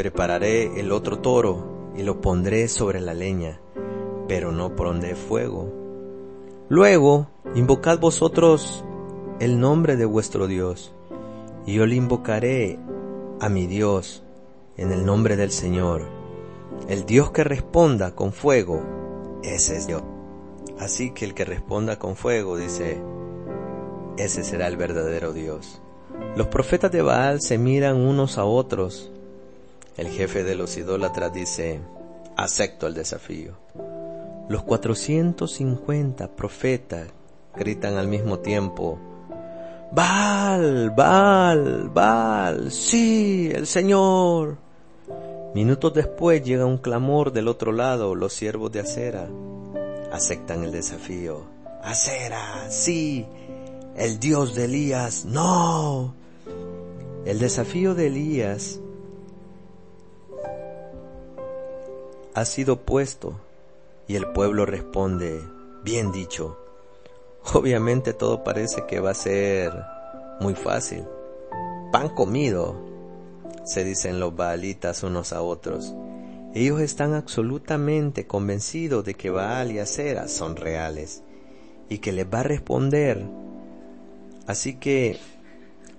prepararé 0.00 0.80
el 0.80 0.92
otro 0.92 1.18
toro 1.18 1.92
y 1.94 2.02
lo 2.02 2.22
pondré 2.22 2.68
sobre 2.68 3.00
la 3.00 3.12
leña, 3.12 3.60
pero 4.28 4.50
no 4.50 4.74
pondré 4.74 5.14
fuego. 5.14 5.70
Luego 6.70 7.28
Invocad 7.56 7.98
vosotros 7.98 8.84
el 9.40 9.58
nombre 9.58 9.96
de 9.96 10.04
vuestro 10.04 10.46
Dios, 10.46 10.94
y 11.66 11.74
yo 11.74 11.84
le 11.84 11.96
invocaré 11.96 12.78
a 13.40 13.48
mi 13.48 13.66
Dios 13.66 14.22
en 14.76 14.92
el 14.92 15.04
nombre 15.04 15.34
del 15.34 15.50
Señor, 15.50 16.02
El 16.88 17.06
Dios 17.06 17.32
que 17.32 17.42
responda 17.42 18.14
con 18.14 18.32
fuego, 18.32 18.80
ese 19.42 19.76
es 19.76 19.88
Dios. 19.88 20.02
Así 20.78 21.10
que 21.10 21.24
el 21.24 21.34
que 21.34 21.44
responda 21.44 21.98
con 21.98 22.14
fuego, 22.14 22.56
dice, 22.56 23.02
ese 24.16 24.44
será 24.44 24.68
el 24.68 24.76
verdadero 24.76 25.32
Dios. 25.32 25.82
Los 26.36 26.46
profetas 26.46 26.92
de 26.92 27.02
Baal 27.02 27.40
se 27.40 27.58
miran 27.58 27.96
unos 27.96 28.38
a 28.38 28.44
otros. 28.44 29.10
El 29.96 30.08
jefe 30.08 30.44
de 30.44 30.54
los 30.54 30.76
idólatras 30.76 31.32
dice, 31.32 31.80
acepto 32.36 32.86
el 32.86 32.94
desafío. 32.94 33.54
Los 34.48 34.62
450 34.62 36.28
profetas 36.36 37.08
gritan 37.56 37.96
al 37.96 38.08
mismo 38.08 38.38
tiempo, 38.38 38.98
Baal, 39.92 40.90
Baal, 40.90 41.90
Baal, 41.92 42.70
sí, 42.70 43.50
el 43.52 43.66
Señor. 43.66 44.58
Minutos 45.54 45.92
después 45.94 46.42
llega 46.42 46.64
un 46.64 46.78
clamor 46.78 47.32
del 47.32 47.48
otro 47.48 47.72
lado, 47.72 48.14
los 48.14 48.32
siervos 48.32 48.70
de 48.70 48.80
Acera 48.80 49.28
aceptan 50.10 50.64
el 50.64 50.72
desafío. 50.72 51.42
Acera, 51.82 52.70
sí, 52.70 53.26
el 53.96 54.18
Dios 54.20 54.54
de 54.54 54.64
Elías, 54.64 55.24
no. 55.24 56.14
El 57.24 57.38
desafío 57.38 57.94
de 57.94 58.08
Elías 58.08 58.80
ha 62.40 62.46
sido 62.46 62.80
puesto 62.80 63.38
y 64.08 64.16
el 64.16 64.26
pueblo 64.32 64.64
responde, 64.64 65.42
bien 65.84 66.10
dicho. 66.10 66.58
Obviamente 67.52 68.14
todo 68.14 68.42
parece 68.42 68.86
que 68.86 68.98
va 68.98 69.10
a 69.10 69.14
ser 69.14 69.72
muy 70.40 70.54
fácil. 70.54 71.04
Pan 71.92 72.08
comido, 72.08 72.76
se 73.64 73.84
dicen 73.84 74.20
los 74.20 74.34
baalitas 74.34 75.02
unos 75.02 75.34
a 75.34 75.42
otros. 75.42 75.94
Ellos 76.54 76.80
están 76.80 77.12
absolutamente 77.12 78.26
convencidos 78.26 79.04
de 79.04 79.12
que 79.14 79.28
Baal 79.28 79.72
y 79.72 79.78
Acera 79.78 80.26
son 80.26 80.56
reales 80.56 81.22
y 81.90 81.98
que 81.98 82.12
les 82.12 82.26
va 82.26 82.40
a 82.40 82.44
responder. 82.44 83.22
Así 84.46 84.76
que 84.76 85.18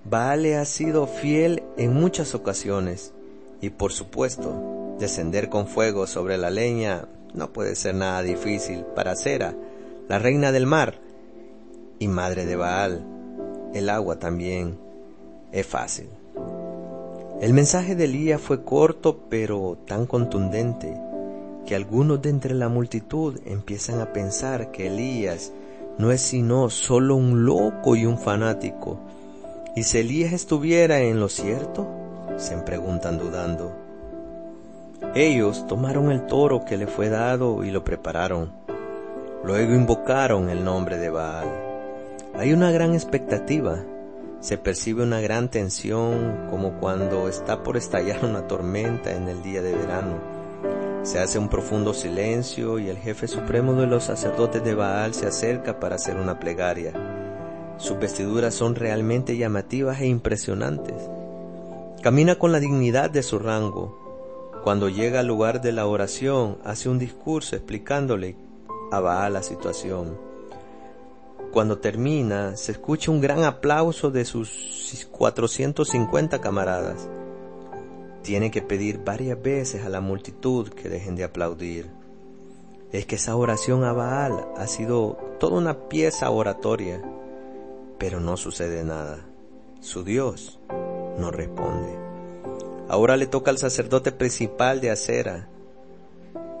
Baal 0.04 0.44
ha 0.54 0.64
sido 0.64 1.06
fiel 1.06 1.62
en 1.76 1.94
muchas 1.94 2.34
ocasiones 2.34 3.14
y 3.60 3.70
por 3.70 3.92
supuesto 3.92 4.81
descender 5.02 5.48
con 5.48 5.66
fuego 5.66 6.06
sobre 6.06 6.38
la 6.38 6.48
leña 6.48 7.08
no 7.34 7.52
puede 7.52 7.74
ser 7.74 7.96
nada 7.96 8.22
difícil 8.22 8.84
para 8.94 9.12
Acera, 9.12 9.52
la 10.08 10.20
reina 10.20 10.52
del 10.52 10.64
mar 10.64 10.94
y 11.98 12.06
madre 12.06 12.46
de 12.46 12.54
Baal. 12.54 13.04
El 13.74 13.90
agua 13.90 14.20
también 14.20 14.78
es 15.50 15.66
fácil. 15.66 16.08
El 17.40 17.52
mensaje 17.52 17.96
de 17.96 18.04
Elías 18.04 18.40
fue 18.40 18.62
corto 18.62 19.24
pero 19.28 19.76
tan 19.86 20.06
contundente 20.06 20.96
que 21.66 21.74
algunos 21.74 22.22
de 22.22 22.30
entre 22.30 22.54
la 22.54 22.68
multitud 22.68 23.40
empiezan 23.44 24.00
a 24.00 24.12
pensar 24.12 24.70
que 24.70 24.86
Elías 24.86 25.52
no 25.98 26.12
es 26.12 26.20
sino 26.20 26.70
solo 26.70 27.16
un 27.16 27.44
loco 27.44 27.96
y 27.96 28.06
un 28.06 28.18
fanático. 28.18 29.00
¿Y 29.74 29.82
si 29.82 29.98
Elías 29.98 30.32
estuviera 30.32 31.00
en 31.00 31.18
lo 31.18 31.28
cierto? 31.28 31.88
se 32.36 32.56
preguntan 32.58 33.18
dudando. 33.18 33.91
Ellos 35.14 35.66
tomaron 35.66 36.10
el 36.10 36.26
toro 36.26 36.64
que 36.64 36.76
le 36.76 36.86
fue 36.86 37.08
dado 37.08 37.64
y 37.64 37.70
lo 37.70 37.84
prepararon. 37.84 38.52
Luego 39.44 39.74
invocaron 39.74 40.48
el 40.48 40.64
nombre 40.64 40.98
de 40.98 41.10
Baal. 41.10 41.48
Hay 42.34 42.52
una 42.52 42.70
gran 42.70 42.94
expectativa, 42.94 43.84
se 44.42 44.58
percibe 44.58 45.04
una 45.04 45.20
gran 45.20 45.50
tensión 45.50 46.48
como 46.50 46.80
cuando 46.80 47.28
está 47.28 47.62
por 47.62 47.76
estallar 47.76 48.24
una 48.24 48.48
tormenta 48.48 49.14
en 49.14 49.28
el 49.28 49.40
día 49.42 49.62
de 49.62 49.72
verano. 49.72 50.18
Se 51.04 51.20
hace 51.20 51.38
un 51.38 51.48
profundo 51.48 51.94
silencio 51.94 52.80
y 52.80 52.88
el 52.88 52.96
jefe 52.96 53.28
supremo 53.28 53.74
de 53.74 53.86
los 53.86 54.04
sacerdotes 54.04 54.64
de 54.64 54.74
Baal 54.74 55.14
se 55.14 55.26
acerca 55.26 55.78
para 55.78 55.94
hacer 55.94 56.16
una 56.16 56.40
plegaria. 56.40 56.92
Sus 57.76 58.00
vestiduras 58.00 58.54
son 58.54 58.74
realmente 58.74 59.36
llamativas 59.36 60.00
e 60.00 60.06
impresionantes. 60.06 61.08
Camina 62.02 62.34
con 62.34 62.50
la 62.50 62.58
dignidad 62.58 63.10
de 63.10 63.22
su 63.22 63.38
rango. 63.38 64.01
Cuando 64.62 64.88
llega 64.88 65.18
al 65.18 65.26
lugar 65.26 65.60
de 65.60 65.72
la 65.72 65.86
oración, 65.86 66.58
hace 66.62 66.88
un 66.88 67.00
discurso 67.00 67.56
explicándole 67.56 68.36
a 68.92 69.00
Baal 69.00 69.32
la 69.32 69.42
situación. 69.42 70.16
Cuando 71.50 71.78
termina, 71.78 72.56
se 72.56 72.70
escucha 72.70 73.10
un 73.10 73.20
gran 73.20 73.42
aplauso 73.42 74.12
de 74.12 74.24
sus 74.24 75.08
450 75.10 76.40
camaradas. 76.40 77.08
Tiene 78.22 78.52
que 78.52 78.62
pedir 78.62 79.02
varias 79.04 79.42
veces 79.42 79.84
a 79.84 79.88
la 79.88 80.00
multitud 80.00 80.68
que 80.68 80.88
dejen 80.88 81.16
de 81.16 81.24
aplaudir. 81.24 81.90
Es 82.92 83.04
que 83.04 83.16
esa 83.16 83.34
oración 83.34 83.82
a 83.82 83.92
Baal 83.92 84.46
ha 84.56 84.68
sido 84.68 85.18
toda 85.40 85.58
una 85.58 85.88
pieza 85.88 86.30
oratoria, 86.30 87.02
pero 87.98 88.20
no 88.20 88.36
sucede 88.36 88.84
nada. 88.84 89.26
Su 89.80 90.04
Dios 90.04 90.60
no 91.18 91.32
responde. 91.32 92.11
Ahora 92.92 93.16
le 93.16 93.26
toca 93.26 93.50
al 93.50 93.56
sacerdote 93.56 94.12
principal 94.12 94.82
de 94.82 94.90
Acera. 94.90 95.48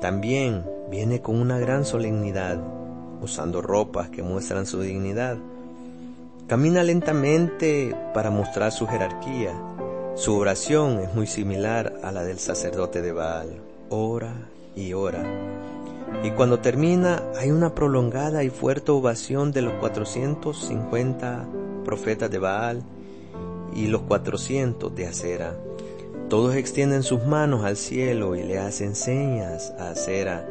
También 0.00 0.64
viene 0.90 1.20
con 1.20 1.38
una 1.38 1.58
gran 1.58 1.84
solemnidad 1.84 2.58
usando 3.20 3.60
ropas 3.60 4.08
que 4.08 4.22
muestran 4.22 4.64
su 4.64 4.80
dignidad. 4.80 5.36
Camina 6.46 6.84
lentamente 6.84 7.94
para 8.14 8.30
mostrar 8.30 8.72
su 8.72 8.86
jerarquía. 8.86 9.52
Su 10.14 10.34
oración 10.38 11.00
es 11.00 11.14
muy 11.14 11.26
similar 11.26 12.00
a 12.02 12.10
la 12.12 12.24
del 12.24 12.38
sacerdote 12.38 13.02
de 13.02 13.12
Baal. 13.12 13.60
Ora 13.90 14.32
y 14.74 14.94
ora. 14.94 15.22
Y 16.24 16.30
cuando 16.30 16.60
termina 16.60 17.22
hay 17.38 17.50
una 17.50 17.74
prolongada 17.74 18.42
y 18.42 18.48
fuerte 18.48 18.90
ovación 18.90 19.52
de 19.52 19.60
los 19.60 19.74
450 19.74 21.46
profetas 21.84 22.30
de 22.30 22.38
Baal 22.38 22.82
y 23.76 23.88
los 23.88 24.00
400 24.00 24.94
de 24.94 25.06
Acera. 25.06 25.54
Todos 26.28 26.54
extienden 26.56 27.02
sus 27.02 27.24
manos 27.24 27.64
al 27.64 27.76
cielo 27.76 28.36
y 28.36 28.42
le 28.42 28.58
hacen 28.58 28.94
señas 28.94 29.74
a 29.78 29.90
Acera 29.90 30.46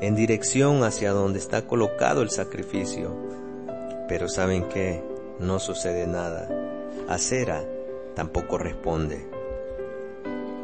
en 0.00 0.14
dirección 0.14 0.84
hacia 0.84 1.12
donde 1.12 1.38
está 1.38 1.66
colocado 1.66 2.22
el 2.22 2.30
sacrificio. 2.30 3.14
Pero 4.08 4.28
saben 4.28 4.68
que 4.68 5.02
no 5.38 5.58
sucede 5.58 6.06
nada. 6.06 6.48
Acera 7.08 7.62
tampoco 8.14 8.58
responde. 8.58 9.26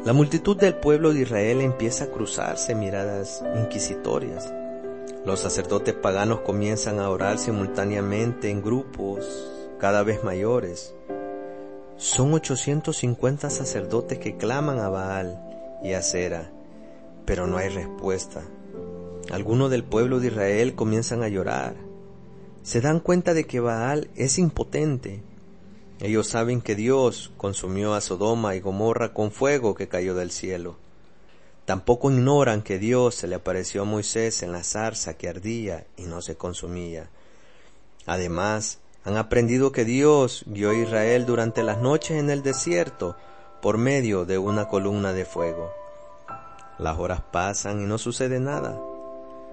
La 0.05 0.13
multitud 0.13 0.55
del 0.55 0.75
pueblo 0.75 1.13
de 1.13 1.21
Israel 1.21 1.61
empieza 1.61 2.05
a 2.05 2.11
cruzarse 2.11 2.75
miradas 2.75 3.43
inquisitorias. 3.55 4.53
Los 5.25 5.39
sacerdotes 5.39 5.95
paganos 5.95 6.41
comienzan 6.41 6.99
a 6.99 7.09
orar 7.09 7.39
simultáneamente 7.39 8.51
en 8.51 8.61
grupos 8.61 9.51
cada 9.79 10.03
vez 10.03 10.23
mayores. 10.23 10.93
Son 11.97 12.33
850 12.33 13.49
sacerdotes 13.49 14.19
que 14.19 14.35
claman 14.35 14.79
a 14.79 14.89
Baal 14.89 15.39
y 15.81 15.93
a 15.93 15.99
Acera, 15.99 16.51
pero 17.25 17.47
no 17.47 17.57
hay 17.57 17.69
respuesta. 17.69 18.43
Algunos 19.31 19.71
del 19.71 19.85
pueblo 19.85 20.19
de 20.19 20.27
Israel 20.27 20.75
comienzan 20.75 21.23
a 21.23 21.29
llorar. 21.29 21.75
Se 22.63 22.81
dan 22.81 22.99
cuenta 22.99 23.33
de 23.33 23.45
que 23.45 23.61
Baal 23.61 24.09
es 24.15 24.37
impotente. 24.39 25.23
Ellos 26.01 26.27
saben 26.27 26.61
que 26.61 26.75
Dios 26.75 27.31
consumió 27.37 27.93
a 27.93 28.01
Sodoma 28.01 28.55
y 28.55 28.59
Gomorra 28.59 29.13
con 29.13 29.31
fuego 29.31 29.73
que 29.73 29.87
cayó 29.87 30.15
del 30.15 30.31
cielo. 30.31 30.75
Tampoco 31.63 32.11
ignoran 32.11 32.61
que 32.61 32.77
Dios 32.77 33.15
se 33.15 33.27
le 33.27 33.35
apareció 33.35 33.83
a 33.83 33.85
Moisés 33.85 34.43
en 34.43 34.51
la 34.51 34.63
zarza 34.63 35.15
que 35.15 35.29
ardía 35.29 35.87
y 35.95 36.03
no 36.03 36.21
se 36.21 36.35
consumía. 36.35 37.09
Además, 38.05 38.79
han 39.05 39.17
aprendido 39.17 39.71
que 39.71 39.85
Dios 39.85 40.43
guió 40.47 40.71
a 40.71 40.75
Israel 40.75 41.27
durante 41.27 41.61
las 41.61 41.77
noches 41.77 42.17
en 42.17 42.31
el 42.31 42.41
desierto 42.41 43.15
por 43.61 43.77
medio 43.77 44.25
de 44.25 44.39
una 44.39 44.67
columna 44.67 45.13
de 45.13 45.25
fuego. 45.25 45.71
Las 46.79 46.97
horas 46.97 47.21
pasan 47.31 47.81
y 47.81 47.85
no 47.85 47.99
sucede 47.99 48.39
nada. 48.39 48.77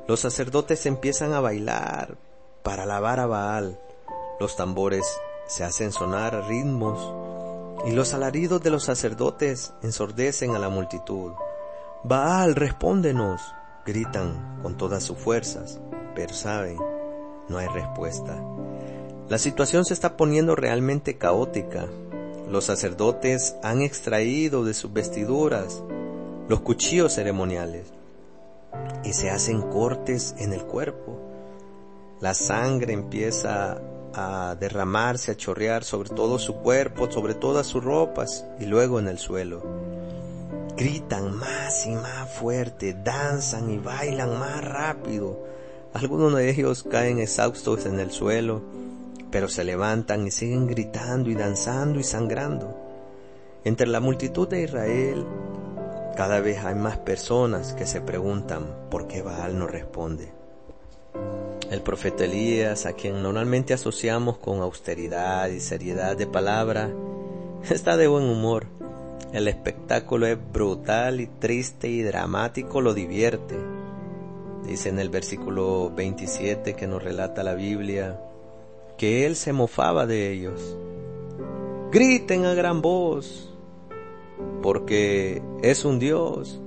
Los 0.09 0.21
sacerdotes 0.21 0.87
empiezan 0.87 1.35
a 1.35 1.41
bailar 1.41 2.17
para 2.63 2.85
alabar 2.85 3.21
a 3.21 3.27
Baal. 3.27 3.79
Los 4.41 4.57
tambores 4.57 5.05
se 5.47 5.65
hacen 5.65 5.93
sonar 5.93 6.47
ritmos 6.49 6.99
y 7.87 7.93
los 7.93 8.15
alaridos 8.15 8.63
de 8.63 8.71
los 8.71 8.85
sacerdotes 8.85 9.75
ensordecen 9.83 10.57
a 10.57 10.59
la 10.59 10.71
multitud. 10.71 11.33
Baal, 12.05 12.55
respóndenos, 12.55 13.43
gritan 13.85 14.61
con 14.63 14.77
todas 14.77 15.03
sus 15.03 15.19
fuerzas, 15.19 15.79
pero 16.15 16.33
saben, 16.33 16.79
no 17.49 17.59
hay 17.59 17.69
respuesta. 17.69 18.43
La 19.29 19.39
situación 19.39 19.85
se 19.85 19.95
está 19.95 20.17
poniendo 20.17 20.55
realmente 20.57 21.17
caótica. 21.17 21.87
Los 22.51 22.65
sacerdotes 22.65 23.57
han 23.63 23.81
extraído 23.81 24.65
de 24.65 24.75
sus 24.75 24.93
vestiduras 24.93 25.83
los 26.49 26.61
cuchillos 26.61 27.15
ceremoniales 27.15 27.87
y 29.05 29.13
se 29.13 29.31
hacen 29.31 29.63
cortes 29.63 30.35
en 30.39 30.53
el 30.53 30.63
cuerpo. 30.65 31.19
La 32.21 32.35
sangre 32.35 32.93
empieza 32.93 33.81
a 34.15 34.57
derramarse, 34.59 35.33
a 35.33 35.37
chorrear 35.37 35.85
sobre 35.85 36.11
todo 36.11 36.39
su 36.39 36.57
cuerpo, 36.57 37.11
sobre 37.11 37.35
todas 37.35 37.67
sus 37.67 37.83
ropas 37.83 38.45
y 38.61 38.67
luego 38.67 38.99
en 38.99 39.09
el 39.09 39.19
suelo. 39.19 39.63
gritan 40.77 41.35
más 41.37 41.87
y 41.87 41.91
más 41.91 42.31
fuerte, 42.35 42.95
danzan 42.95 43.71
y 43.71 43.79
bailan 43.79 44.39
más 44.39 44.65
rápido. 44.65 45.39
Algunos 45.95 46.35
de 46.35 46.51
ellos 46.51 46.83
caen 46.83 47.19
exhaustos 47.19 47.87
en 47.87 48.01
el 48.01 48.11
suelo, 48.11 48.63
pero 49.33 49.49
se 49.49 49.65
levantan 49.65 50.27
y 50.27 50.31
siguen 50.31 50.69
gritando 50.69 51.31
y 51.31 51.35
danzando 51.35 51.99
y 51.99 52.05
sangrando. 52.05 52.77
Entre 53.65 53.87
la 53.87 53.99
multitud 53.99 54.47
de 54.47 54.63
Israel, 54.63 55.25
cada 56.15 56.41
vez 56.41 56.63
hay 56.63 56.75
más 56.75 56.99
personas 56.99 57.73
que 57.73 57.87
se 57.87 58.03
preguntan 58.03 58.67
por 58.91 59.09
qué 59.09 59.23
Baal 59.23 59.59
no 59.59 59.67
responde. 59.67 60.31
El 61.71 61.81
profeta 61.81 62.27
Elías, 62.27 62.85
a 62.85 62.93
quien 62.93 63.23
normalmente 63.23 63.73
asociamos 63.73 64.37
con 64.37 64.61
austeridad 64.61 65.49
y 65.49 65.61
seriedad 65.61 66.15
de 66.15 66.27
palabra, 66.27 66.91
está 67.71 67.97
de 67.97 68.09
buen 68.09 68.25
humor. 68.25 68.67
El 69.33 69.49
espectáculo 69.49 70.27
es 70.27 70.37
brutal 70.53 71.23
y 71.23 71.27
triste 71.27 71.89
y 71.89 72.03
dramático, 72.03 72.83
lo 72.83 72.93
divierte. 72.93 73.57
Dice 74.67 74.91
en 74.91 74.99
el 74.99 75.09
versículo 75.09 75.91
27 75.91 76.75
que 76.75 76.87
nos 76.87 77.03
relata 77.03 77.43
la 77.43 77.55
Biblia 77.55 78.21
que 79.03 79.27
él 79.27 79.35
se 79.35 79.53
mofaba 79.53 80.07
de 80.07 80.31
ellos. 80.31 80.77
Griten 81.91 82.45
a 82.45 82.55
gran 82.55 82.83
voz, 82.83 83.53
porque 84.63 85.43
es 85.61 85.85
un 85.85 85.99
Dios. 85.99 86.61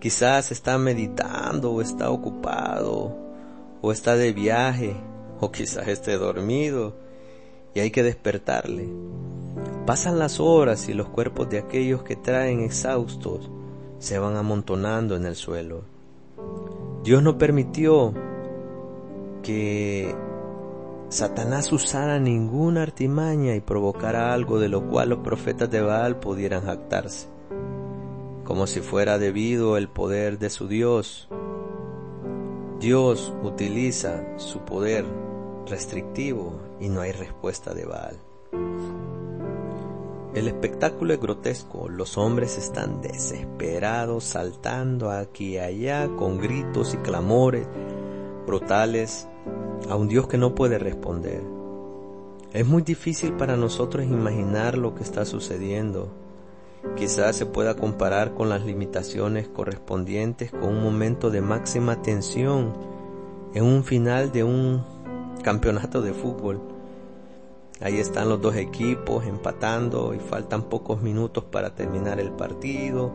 Quizás 0.00 0.50
está 0.50 0.78
meditando 0.78 1.70
o 1.72 1.82
está 1.82 2.08
ocupado 2.08 3.14
o 3.82 3.92
está 3.92 4.16
de 4.16 4.32
viaje 4.32 4.96
o 5.40 5.52
quizás 5.52 5.88
esté 5.88 6.16
dormido 6.16 6.94
y 7.74 7.80
hay 7.80 7.90
que 7.90 8.02
despertarle. 8.02 8.88
Pasan 9.84 10.18
las 10.18 10.40
horas 10.40 10.88
y 10.88 10.94
los 10.94 11.10
cuerpos 11.10 11.50
de 11.50 11.58
aquellos 11.58 12.02
que 12.02 12.16
traen 12.16 12.60
exhaustos 12.60 13.50
se 13.98 14.18
van 14.18 14.36
amontonando 14.36 15.16
en 15.16 15.26
el 15.26 15.36
suelo. 15.36 15.82
Dios 17.04 17.22
no 17.22 17.36
permitió 17.36 18.14
que 19.42 20.16
Satanás 21.10 21.72
usara 21.72 22.18
ninguna 22.18 22.82
artimaña 22.82 23.54
y 23.54 23.60
provocara 23.60 24.34
algo 24.34 24.58
de 24.58 24.68
lo 24.68 24.86
cual 24.88 25.08
los 25.08 25.20
profetas 25.20 25.70
de 25.70 25.80
Baal 25.80 26.20
pudieran 26.20 26.66
jactarse, 26.66 27.28
como 28.44 28.66
si 28.66 28.80
fuera 28.80 29.16
debido 29.16 29.78
el 29.78 29.88
poder 29.88 30.38
de 30.38 30.50
su 30.50 30.68
Dios. 30.68 31.28
Dios 32.78 33.32
utiliza 33.42 34.22
su 34.36 34.60
poder 34.60 35.06
restrictivo 35.66 36.60
y 36.78 36.90
no 36.90 37.00
hay 37.00 37.12
respuesta 37.12 37.72
de 37.72 37.86
Baal. 37.86 38.20
El 40.34 40.46
espectáculo 40.46 41.14
es 41.14 41.20
grotesco, 41.20 41.88
los 41.88 42.18
hombres 42.18 42.58
están 42.58 43.00
desesperados, 43.00 44.24
saltando 44.24 45.10
aquí 45.10 45.54
y 45.54 45.58
allá 45.58 46.06
con 46.18 46.38
gritos 46.38 46.92
y 46.92 46.98
clamores 46.98 47.66
brutales 48.46 49.26
a 49.88 49.96
un 49.96 50.08
Dios 50.08 50.26
que 50.26 50.38
no 50.38 50.54
puede 50.54 50.78
responder. 50.78 51.42
Es 52.52 52.66
muy 52.66 52.82
difícil 52.82 53.34
para 53.34 53.56
nosotros 53.56 54.04
imaginar 54.04 54.78
lo 54.78 54.94
que 54.94 55.02
está 55.02 55.24
sucediendo. 55.24 56.08
Quizás 56.96 57.36
se 57.36 57.44
pueda 57.44 57.76
comparar 57.76 58.34
con 58.34 58.48
las 58.48 58.64
limitaciones 58.64 59.48
correspondientes 59.48 60.50
con 60.50 60.64
un 60.64 60.82
momento 60.82 61.30
de 61.30 61.40
máxima 61.40 62.00
tensión 62.00 62.72
en 63.54 63.64
un 63.64 63.84
final 63.84 64.32
de 64.32 64.44
un 64.44 64.82
campeonato 65.42 66.00
de 66.00 66.12
fútbol. 66.12 66.60
Ahí 67.80 67.98
están 67.98 68.28
los 68.28 68.40
dos 68.40 68.56
equipos 68.56 69.26
empatando 69.26 70.14
y 70.14 70.18
faltan 70.18 70.64
pocos 70.64 71.02
minutos 71.02 71.44
para 71.44 71.74
terminar 71.74 72.18
el 72.18 72.30
partido. 72.30 73.12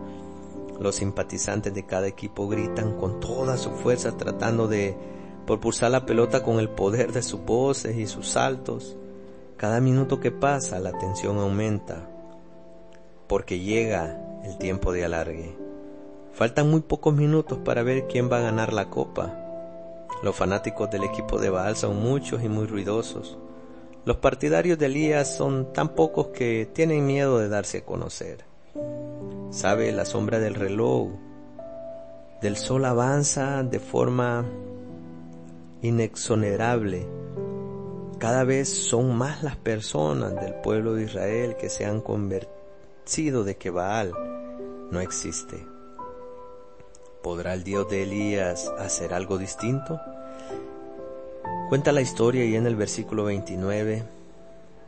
Los 0.79 0.96
simpatizantes 0.96 1.74
de 1.74 1.86
cada 1.86 2.08
equipo 2.08 2.48
gritan 2.48 2.98
con 2.98 3.20
toda 3.20 3.58
su 3.58 3.72
fuerza 3.72 4.15
tratando 4.15 4.67
de 4.67 4.96
propulsar 5.45 5.91
la 5.91 6.05
pelota 6.05 6.43
con 6.43 6.59
el 6.59 6.69
poder 6.69 7.12
de 7.12 7.21
sus 7.21 7.43
voces 7.43 7.97
y 7.97 8.07
sus 8.07 8.29
saltos. 8.29 8.98
Cada 9.57 9.79
minuto 9.79 10.20
que 10.20 10.31
pasa 10.31 10.79
la 10.79 10.91
tensión 10.98 11.37
aumenta 11.37 12.09
porque 13.27 13.59
llega 13.59 14.20
el 14.44 14.57
tiempo 14.57 14.91
de 14.91 15.05
alargue. 15.05 15.57
Faltan 16.33 16.70
muy 16.70 16.81
pocos 16.81 17.13
minutos 17.13 17.59
para 17.59 17.83
ver 17.83 18.07
quién 18.07 18.31
va 18.31 18.37
a 18.37 18.44
ganar 18.44 18.74
la 18.74 18.89
copa. 18.89 19.39
Los 20.24 20.35
fanáticos 20.35 20.89
del 20.89 21.03
equipo 21.03 21.39
de 21.39 21.50
Baal 21.50 21.75
son 21.75 22.01
muchos 22.01 22.44
y 22.44 22.50
muy 22.50 22.65
ruidosos. 22.65 23.37
Los 24.05 24.18
partidarios 24.18 24.77
de 24.77 24.87
Elías 24.87 25.35
son 25.35 25.72
tan 25.74 25.89
pocos 25.89 26.27
que 26.27 26.70
tienen 26.74 27.05
miedo 27.05 27.39
de 27.39 27.50
darse 27.50 27.79
a 27.79 27.85
conocer. 27.85 28.46
Sabe, 29.50 29.91
la 29.91 30.05
sombra 30.05 30.39
del 30.39 30.55
reloj 30.55 31.09
del 32.41 32.57
sol 32.57 32.83
avanza 32.83 33.63
de 33.63 33.79
forma 33.79 34.46
inexonerable. 35.83 37.05
Cada 38.17 38.46
vez 38.46 38.69
son 38.69 39.15
más 39.15 39.43
las 39.43 39.57
personas 39.57 40.33
del 40.33 40.55
pueblo 40.55 40.96
de 40.96 41.03
Israel 41.03 41.57
que 41.57 41.69
se 41.69 41.85
han 41.85 42.00
convencido 42.00 43.43
de 43.43 43.57
que 43.57 43.69
Baal 43.69 44.13
no 44.91 45.01
existe. 45.01 45.67
¿Podrá 47.22 47.53
el 47.53 47.65
Dios 47.65 47.89
de 47.89 48.03
Elías 48.03 48.72
hacer 48.79 49.13
algo 49.13 49.37
distinto? 49.37 50.00
Cuenta 51.67 51.91
la 51.91 52.01
historia 52.01 52.46
y 52.46 52.55
en 52.55 52.65
el 52.65 52.77
versículo 52.77 53.25
29 53.25 54.03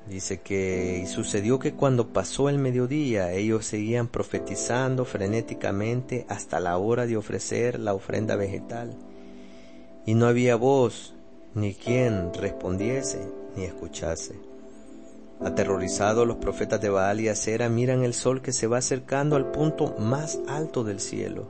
dice 0.07 0.39
que 0.39 1.01
y 1.03 1.07
sucedió 1.07 1.59
que 1.59 1.73
cuando 1.73 2.13
pasó 2.13 2.47
el 2.47 2.57
mediodía 2.57 3.31
ellos 3.33 3.65
seguían 3.65 4.07
profetizando 4.07 5.03
frenéticamente 5.03 6.25
hasta 6.29 6.59
la 6.59 6.77
hora 6.77 7.05
de 7.05 7.17
ofrecer 7.17 7.79
la 7.79 7.93
ofrenda 7.93 8.35
vegetal 8.35 8.95
y 10.05 10.13
no 10.13 10.27
había 10.27 10.55
voz 10.55 11.15
ni 11.53 11.73
quien 11.73 12.33
respondiese 12.33 13.27
ni 13.55 13.63
escuchase. 13.63 14.35
Aterrorizados 15.41 16.25
los 16.27 16.37
profetas 16.37 16.79
de 16.81 16.89
Baal 16.89 17.19
y 17.19 17.27
Acera 17.27 17.69
miran 17.69 18.03
el 18.03 18.13
sol 18.13 18.41
que 18.41 18.53
se 18.53 18.67
va 18.67 18.77
acercando 18.77 19.35
al 19.35 19.51
punto 19.51 19.95
más 19.99 20.39
alto 20.47 20.83
del 20.83 20.99
cielo. 20.99 21.47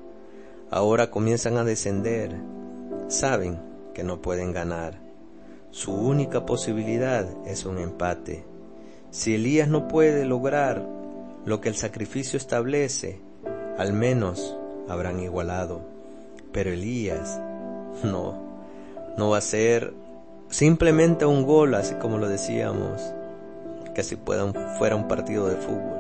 Ahora 0.71 1.11
comienzan 1.11 1.57
a 1.57 1.63
descender. 1.63 2.35
Saben 3.07 3.59
que 3.93 4.03
no 4.03 4.21
pueden 4.21 4.53
ganar. 4.53 4.99
Su 5.69 5.93
única 5.93 6.45
posibilidad 6.45 7.27
es 7.45 7.65
un 7.65 7.77
empate. 7.77 8.45
Si 9.11 9.35
Elías 9.35 9.67
no 9.67 9.87
puede 9.87 10.25
lograr 10.25 10.85
lo 11.45 11.61
que 11.61 11.69
el 11.69 11.75
sacrificio 11.75 12.37
establece, 12.37 13.21
al 13.77 13.93
menos 13.93 14.57
habrán 14.87 15.19
igualado. 15.19 15.81
Pero 16.51 16.71
Elías 16.71 17.39
no, 18.03 18.44
no 19.17 19.29
va 19.29 19.37
a 19.37 19.41
ser 19.41 19.93
simplemente 20.49 21.25
un 21.25 21.45
gol, 21.45 21.75
así 21.75 21.95
como 21.95 22.17
lo 22.17 22.27
decíamos, 22.27 23.01
que 23.93 24.03
si 24.03 24.15
fuera 24.15 24.95
un 24.95 25.07
partido 25.07 25.47
de 25.47 25.55
fútbol. 25.55 25.97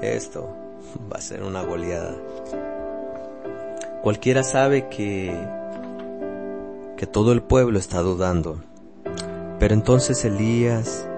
Esto 0.00 0.48
va 1.12 1.16
a 1.18 1.20
ser 1.20 1.42
una 1.42 1.62
goleada. 1.62 2.14
Cualquiera 4.02 4.42
sabe 4.42 4.88
que, 4.88 5.34
que 6.96 7.06
todo 7.06 7.32
el 7.32 7.42
pueblo 7.42 7.78
está 7.78 8.00
dudando. 8.00 8.60
Pero 9.58 9.74
entonces 9.74 10.24
Elías 10.24 11.08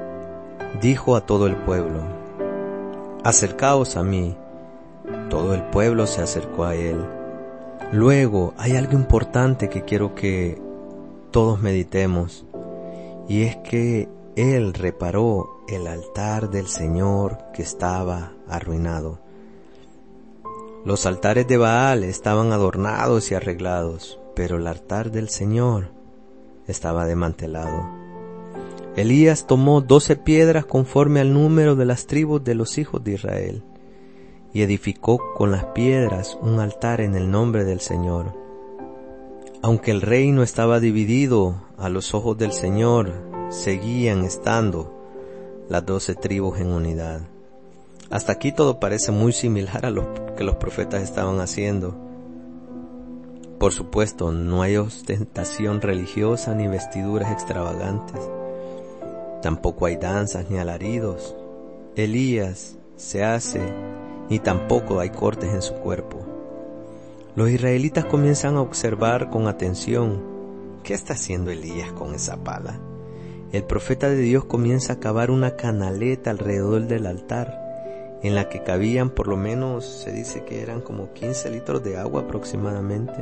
dijo 0.81 1.17
a 1.17 1.21
todo 1.21 1.47
el 1.47 1.57
pueblo, 1.57 2.03
acercaos 3.25 3.97
a 3.97 4.03
mí. 4.03 4.37
Todo 5.29 5.55
el 5.55 5.63
pueblo 5.65 6.07
se 6.07 6.23
acercó 6.23 6.65
a 6.65 6.75
él. 6.75 7.05
Luego 7.93 8.55
hay 8.57 8.77
algo 8.77 8.93
importante 8.93 9.69
que 9.69 9.83
quiero 9.83 10.15
que 10.15 10.59
todos 11.31 11.61
meditemos, 11.61 12.47
y 13.29 13.43
es 13.43 13.57
que 13.57 14.09
Él 14.37 14.75
reparó 14.75 15.63
el 15.69 15.87
altar 15.87 16.51
del 16.51 16.67
Señor 16.67 17.39
que 17.53 17.63
estaba 17.63 18.33
arruinado. 18.49 19.21
Los 20.85 21.07
altares 21.07 21.47
de 21.47 21.57
Baal 21.57 22.05
estaban 22.05 22.53
adornados 22.53 23.31
y 23.31 23.35
arreglados, 23.35 24.19
pero 24.35 24.57
el 24.57 24.67
altar 24.67 25.11
del 25.11 25.29
Señor 25.29 25.91
estaba 26.67 27.07
desmantelado. 27.07 27.89
Elías 28.97 29.47
tomó 29.47 29.81
doce 29.81 30.17
piedras 30.17 30.65
conforme 30.65 31.21
al 31.21 31.33
número 31.33 31.77
de 31.77 31.85
las 31.85 32.07
tribus 32.07 32.43
de 32.43 32.55
los 32.55 32.79
hijos 32.79 33.05
de 33.05 33.13
Israel, 33.13 33.63
y 34.53 34.63
edificó 34.63 35.21
con 35.37 35.51
las 35.51 35.67
piedras 35.67 36.39
un 36.41 36.59
altar 36.59 37.01
en 37.01 37.15
el 37.15 37.31
nombre 37.31 37.65
del 37.65 37.81
Señor. 37.81 38.48
Aunque 39.61 39.91
el 39.91 40.03
reino 40.03 40.45
estaba 40.45 40.79
dividido 40.79 41.57
a 41.77 41.89
los 41.89 42.15
ojos 42.15 42.39
del 42.39 42.53
Señor, 42.53 43.13
seguían 43.51 44.25
estando 44.25 44.95
las 45.69 45.85
doce 45.85 46.15
tribus 46.15 46.61
en 46.61 46.69
unidad. 46.69 47.23
Hasta 48.09 48.33
aquí 48.33 48.53
todo 48.53 48.79
parece 48.79 49.11
muy 49.11 49.33
similar 49.33 49.85
a 49.85 49.91
lo 49.91 50.35
que 50.37 50.45
los 50.45 50.57
profetas 50.57 51.03
estaban 51.03 51.41
haciendo. 51.41 51.97
Por 53.59 53.73
supuesto, 53.73 54.31
no 54.31 54.63
hay 54.63 54.77
ostentación 54.77 55.81
religiosa 55.81 56.55
ni 56.55 56.69
vestiduras 56.69 57.33
extravagantes. 57.33 58.21
Tampoco 59.43 59.87
hay 59.87 59.97
danzas 59.97 60.49
ni 60.49 60.59
alaridos. 60.59 61.35
Elías 61.97 62.79
se 62.97 63.25
hace 63.25 63.61
ni 64.31 64.39
tampoco 64.39 65.01
hay 65.01 65.11
cortes 65.11 65.53
en 65.53 65.63
su 65.63 65.75
cuerpo. 65.75 66.28
Los 67.39 67.51
israelitas 67.51 68.05
comienzan 68.05 68.57
a 68.57 68.63
observar 68.63 69.31
con 69.31 69.47
atención 69.47 70.21
qué 70.83 70.93
está 70.93 71.13
haciendo 71.13 71.53
Elías 71.53 71.93
con 71.93 72.13
esa 72.13 72.43
pala. 72.43 72.81
El 73.53 73.63
profeta 73.63 74.09
de 74.09 74.17
Dios 74.17 74.45
comienza 74.47 74.95
a 74.95 74.99
cavar 74.99 75.31
una 75.31 75.55
canaleta 75.55 76.31
alrededor 76.31 76.89
del 76.89 77.07
altar, 77.07 77.57
en 78.25 78.35
la 78.35 78.49
que 78.49 78.65
cabían 78.65 79.11
por 79.11 79.29
lo 79.29 79.37
menos, 79.37 79.85
se 79.85 80.11
dice 80.11 80.43
que 80.43 80.63
eran 80.63 80.81
como 80.81 81.13
15 81.13 81.51
litros 81.51 81.85
de 81.85 81.97
agua 81.97 82.23
aproximadamente. 82.23 83.15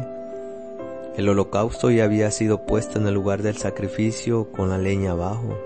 El 1.18 1.28
holocausto 1.28 1.90
ya 1.90 2.04
había 2.04 2.30
sido 2.30 2.64
puesto 2.64 2.98
en 2.98 3.06
el 3.08 3.12
lugar 3.12 3.42
del 3.42 3.58
sacrificio 3.58 4.50
con 4.50 4.70
la 4.70 4.78
leña 4.78 5.10
abajo. 5.10 5.58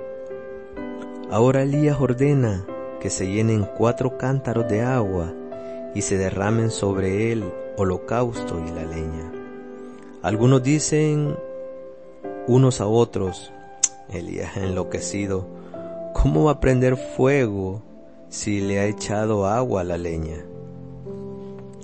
Ahora 1.31 1.63
Elías 1.63 2.01
ordena 2.01 2.67
que 3.01 3.11
se 3.11 3.31
llenen 3.31 3.65
cuatro 3.79 4.19
cántaros 4.19 4.69
de 4.69 4.83
agua 4.83 5.33
y 5.95 6.03
se 6.03 6.19
derramen 6.19 6.73
sobre 6.73 7.31
él 7.31 7.45
holocausto 7.77 8.63
y 8.67 8.71
la 8.71 8.85
leña. 8.85 9.33
Algunos 10.23 10.63
dicen 10.63 11.37
unos 12.47 12.81
a 12.81 12.87
otros, 12.87 13.53
Elías 14.11 14.57
enloquecido, 14.57 15.47
¿cómo 16.13 16.45
va 16.45 16.53
a 16.53 16.61
prender 16.61 16.97
fuego 16.97 17.83
si 18.29 18.61
le 18.61 18.81
ha 18.81 18.87
echado 18.87 19.47
agua 19.47 19.83
a 19.83 19.85
la 19.85 19.99
leña? 19.99 20.45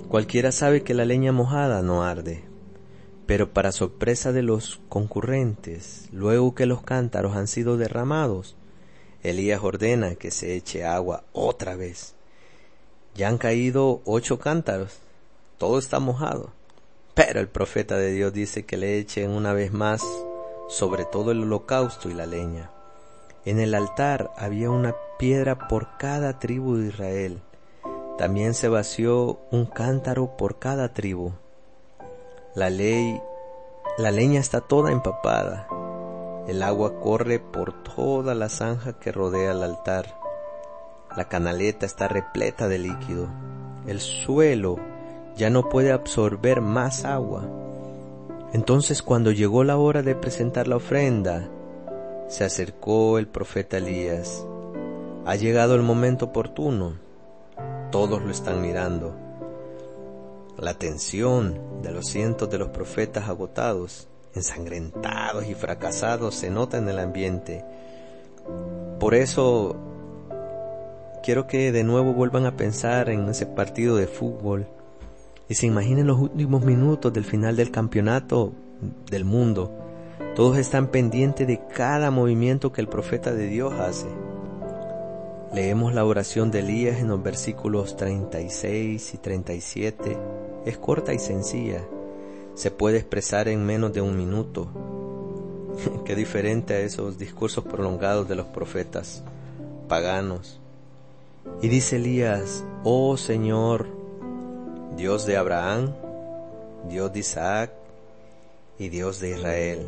Cualquiera 0.07 0.51
sabe 0.51 0.83
que 0.83 0.93
la 0.93 1.05
leña 1.05 1.31
mojada 1.31 1.81
no 1.81 2.03
arde, 2.03 2.43
pero 3.25 3.53
para 3.53 3.71
sorpresa 3.71 4.31
de 4.31 4.41
los 4.41 4.79
concurrentes, 4.87 6.07
luego 6.11 6.55
que 6.55 6.65
los 6.65 6.81
cántaros 6.81 7.35
han 7.35 7.47
sido 7.47 7.77
derramados, 7.77 8.55
Elías 9.23 9.61
ordena 9.63 10.15
que 10.15 10.31
se 10.31 10.55
eche 10.55 10.85
agua 10.85 11.23
otra 11.33 11.75
vez. 11.75 12.13
Ya 13.15 13.27
han 13.27 13.37
caído 13.37 14.01
ocho 14.05 14.39
cántaros, 14.39 14.99
todo 15.57 15.79
está 15.79 15.99
mojado. 15.99 16.51
Pero 17.13 17.39
el 17.39 17.47
profeta 17.47 17.97
de 17.97 18.11
Dios 18.11 18.31
dice 18.31 18.65
que 18.65 18.77
le 18.77 18.99
echen 18.99 19.31
una 19.31 19.53
vez 19.53 19.73
más 19.73 20.03
sobre 20.67 21.05
todo 21.05 21.31
el 21.31 21.41
holocausto 21.43 22.09
y 22.09 22.13
la 22.13 22.25
leña. 22.25 22.69
En 23.45 23.59
el 23.59 23.73
altar 23.73 24.31
había 24.37 24.69
una 24.69 24.95
piedra 25.17 25.67
por 25.67 25.97
cada 25.97 26.37
tribu 26.39 26.75
de 26.75 26.89
Israel. 26.89 27.41
También 28.17 28.53
se 28.53 28.67
vació 28.67 29.39
un 29.51 29.65
cántaro 29.65 30.35
por 30.37 30.59
cada 30.59 30.93
tribu. 30.93 31.31
La 32.55 32.69
ley, 32.69 33.21
la 33.97 34.11
leña 34.11 34.39
está 34.39 34.61
toda 34.61 34.91
empapada. 34.91 35.67
El 36.47 36.61
agua 36.63 36.99
corre 36.99 37.39
por 37.39 37.83
toda 37.83 38.35
la 38.35 38.49
zanja 38.49 38.99
que 38.99 39.11
rodea 39.11 39.51
el 39.51 39.63
altar. 39.63 40.19
La 41.15 41.27
canaleta 41.29 41.85
está 41.85 42.07
repleta 42.07 42.67
de 42.67 42.79
líquido. 42.79 43.27
El 43.85 44.01
suelo 44.01 44.77
ya 45.37 45.51
no 45.51 45.69
puede 45.69 45.91
absorber 45.91 46.61
más 46.61 47.05
agua. 47.05 47.43
Entonces 48.53 49.03
cuando 49.03 49.31
llegó 49.31 49.63
la 49.63 49.77
hora 49.77 50.01
de 50.01 50.15
presentar 50.15 50.67
la 50.67 50.77
ofrenda, 50.77 51.47
se 52.27 52.43
acercó 52.43 53.19
el 53.19 53.27
profeta 53.27 53.77
Elías. 53.77 54.45
Ha 55.25 55.35
llegado 55.35 55.75
el 55.75 55.83
momento 55.83 56.25
oportuno. 56.25 56.95
Todos 57.91 58.21
lo 58.21 58.31
están 58.31 58.61
mirando. 58.61 59.15
La 60.57 60.73
tensión 60.73 61.81
de 61.83 61.91
los 61.91 62.07
cientos 62.07 62.49
de 62.49 62.57
los 62.57 62.69
profetas 62.69 63.29
agotados, 63.29 64.07
ensangrentados 64.33 65.45
y 65.45 65.53
fracasados 65.53 66.33
se 66.33 66.49
nota 66.49 66.77
en 66.77 66.89
el 66.89 66.97
ambiente. 66.97 67.63
Por 68.99 69.13
eso 69.13 69.75
quiero 71.21 71.45
que 71.45 71.71
de 71.71 71.83
nuevo 71.83 72.13
vuelvan 72.13 72.47
a 72.47 72.57
pensar 72.57 73.09
en 73.09 73.29
ese 73.29 73.45
partido 73.45 73.97
de 73.97 74.07
fútbol 74.07 74.67
y 75.49 75.55
se 75.55 75.65
imaginen 75.65 76.07
los 76.07 76.19
últimos 76.19 76.65
minutos 76.65 77.13
del 77.13 77.23
final 77.23 77.55
del 77.55 77.71
campeonato 77.71 78.53
del 79.09 79.25
mundo. 79.25 79.71
Todos 80.35 80.57
están 80.57 80.87
pendientes 80.87 81.47
de 81.47 81.61
cada 81.73 82.11
movimiento 82.11 82.71
que 82.71 82.81
el 82.81 82.87
profeta 82.87 83.33
de 83.33 83.47
Dios 83.47 83.73
hace. 83.73 84.07
Leemos 85.53 85.93
la 85.93 86.05
oración 86.05 86.51
de 86.51 86.59
Elías 86.59 86.99
en 86.99 87.07
los 87.07 87.23
versículos 87.23 87.95
36 87.95 89.13
y 89.13 89.17
37. 89.17 90.17
Es 90.65 90.77
corta 90.77 91.13
y 91.13 91.19
sencilla. 91.19 91.83
Se 92.53 92.69
puede 92.69 92.97
expresar 92.97 93.47
en 93.47 93.65
menos 93.65 93.93
de 93.93 94.01
un 94.01 94.17
minuto. 94.17 94.67
Qué 96.05 96.15
diferente 96.15 96.73
a 96.73 96.79
esos 96.81 97.17
discursos 97.17 97.63
prolongados 97.63 98.27
de 98.27 98.35
los 98.35 98.47
profetas 98.47 99.23
paganos. 99.87 100.59
Y 101.61 101.69
dice 101.69 101.95
Elías, 101.95 102.65
oh 102.83 103.15
Señor, 103.15 103.96
Dios 104.97 105.27
de 105.27 105.37
Abraham, 105.37 105.93
Dios 106.89 107.13
de 107.13 107.19
Isaac 107.19 107.71
y 108.79 108.89
Dios 108.89 109.19
de 109.19 109.29
Israel. 109.29 109.87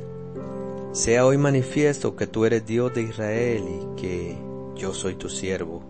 Sea 0.92 1.26
hoy 1.26 1.36
manifiesto 1.36 2.16
que 2.16 2.28
tú 2.28 2.46
eres 2.46 2.68
Dios 2.68 2.94
de 2.94 3.02
Israel 3.02 3.64
y 3.68 4.00
que 4.00 4.38
yo 4.76 4.94
soy 4.94 5.16
tu 5.16 5.28
siervo, 5.28 5.82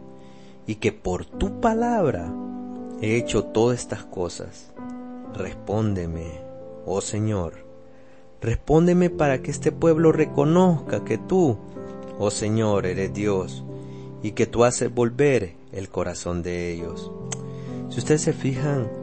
y 0.66 0.76
que 0.76 0.94
por 0.94 1.26
tu 1.26 1.60
palabra 1.60 2.34
he 3.02 3.18
hecho 3.18 3.44
todas 3.44 3.82
estas 3.82 4.06
cosas. 4.06 4.72
Respóndeme, 5.36 6.40
oh 6.86 7.02
Señor, 7.02 7.66
respóndeme 8.42 9.10
para 9.10 9.42
que 9.42 9.52
este 9.52 9.74
pueblo 9.74 10.14
reconozca 10.14 11.04
que 11.04 11.18
tú, 11.18 11.58
oh 12.18 12.32
Señor, 12.32 12.86
eres 12.86 13.14
Dios, 13.14 13.66
y 14.24 14.32
que 14.32 14.48
tú 14.48 14.64
haces 14.64 14.96
volver 14.96 15.56
el 15.74 15.90
corazón 15.90 16.42
de 16.42 16.72
ellos. 16.72 17.12
Si 17.90 18.00
ustedes 18.00 18.22
se 18.22 18.34
fijan 18.34 18.99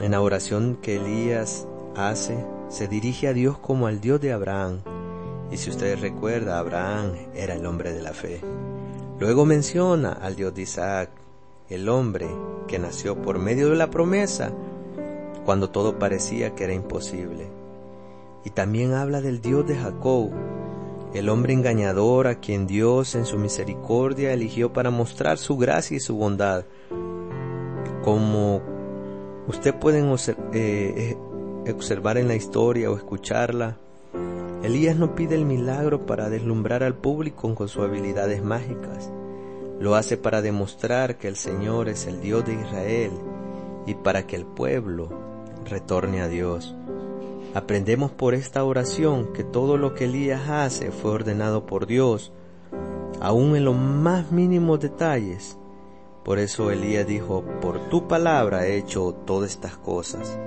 en 0.00 0.12
la 0.12 0.20
oración 0.20 0.78
que 0.80 0.96
Elías 0.96 1.66
hace, 1.94 2.44
se 2.68 2.88
dirige 2.88 3.28
a 3.28 3.32
Dios 3.32 3.58
como 3.58 3.86
al 3.86 4.00
Dios 4.00 4.20
de 4.20 4.32
Abraham. 4.32 4.80
Y 5.50 5.56
si 5.56 5.70
ustedes 5.70 6.00
recuerdan, 6.00 6.56
Abraham 6.56 7.12
era 7.34 7.54
el 7.54 7.66
hombre 7.66 7.92
de 7.92 8.02
la 8.02 8.12
fe. 8.12 8.40
Luego 9.18 9.44
menciona 9.44 10.12
al 10.12 10.36
Dios 10.36 10.54
de 10.54 10.62
Isaac, 10.62 11.10
el 11.68 11.88
hombre 11.88 12.28
que 12.66 12.78
nació 12.78 13.20
por 13.20 13.38
medio 13.38 13.68
de 13.68 13.76
la 13.76 13.90
promesa 13.90 14.52
cuando 15.44 15.70
todo 15.70 15.98
parecía 15.98 16.54
que 16.54 16.64
era 16.64 16.72
imposible. 16.72 17.48
Y 18.44 18.50
también 18.50 18.94
habla 18.94 19.20
del 19.20 19.40
Dios 19.40 19.66
de 19.66 19.76
Jacob, 19.76 20.30
el 21.12 21.28
hombre 21.28 21.52
engañador 21.52 22.28
a 22.28 22.36
quien 22.36 22.66
Dios 22.66 23.14
en 23.16 23.26
su 23.26 23.36
misericordia 23.36 24.32
eligió 24.32 24.72
para 24.72 24.90
mostrar 24.90 25.38
su 25.38 25.56
gracia 25.56 25.96
y 25.96 26.00
su 26.00 26.14
bondad, 26.16 26.64
como 28.04 28.62
usted 29.50 29.74
pueden 29.74 30.08
eh, 30.08 30.36
eh, 30.54 31.70
observar 31.70 32.18
en 32.18 32.28
la 32.28 32.36
historia 32.36 32.90
o 32.90 32.96
escucharla. 32.96 33.76
Elías 34.62 34.96
no 34.96 35.14
pide 35.14 35.34
el 35.34 35.44
milagro 35.44 36.06
para 36.06 36.30
deslumbrar 36.30 36.82
al 36.82 36.94
público 36.94 37.54
con 37.54 37.68
sus 37.68 37.82
habilidades 37.82 38.42
mágicas. 38.42 39.10
Lo 39.80 39.96
hace 39.96 40.16
para 40.16 40.40
demostrar 40.40 41.18
que 41.18 41.28
el 41.28 41.36
Señor 41.36 41.88
es 41.88 42.06
el 42.06 42.20
Dios 42.20 42.46
de 42.46 42.54
Israel 42.54 43.10
y 43.86 43.94
para 43.94 44.26
que 44.26 44.36
el 44.36 44.46
pueblo 44.46 45.08
retorne 45.64 46.20
a 46.20 46.28
Dios. 46.28 46.76
Aprendemos 47.52 48.12
por 48.12 48.34
esta 48.34 48.62
oración 48.62 49.32
que 49.32 49.42
todo 49.42 49.76
lo 49.76 49.94
que 49.94 50.04
Elías 50.04 50.48
hace 50.48 50.92
fue 50.92 51.10
ordenado 51.10 51.66
por 51.66 51.86
Dios, 51.86 52.32
aun 53.20 53.56
en 53.56 53.64
los 53.64 53.76
más 53.76 54.30
mínimos 54.30 54.78
detalles. 54.78 55.58
Por 56.24 56.38
eso 56.38 56.70
Elías 56.70 57.06
dijo, 57.06 57.42
por 57.60 57.88
tu 57.88 58.06
palabra 58.06 58.66
he 58.66 58.76
hecho 58.76 59.14
todas 59.26 59.50
estas 59.50 59.76
cosas. 59.76 60.38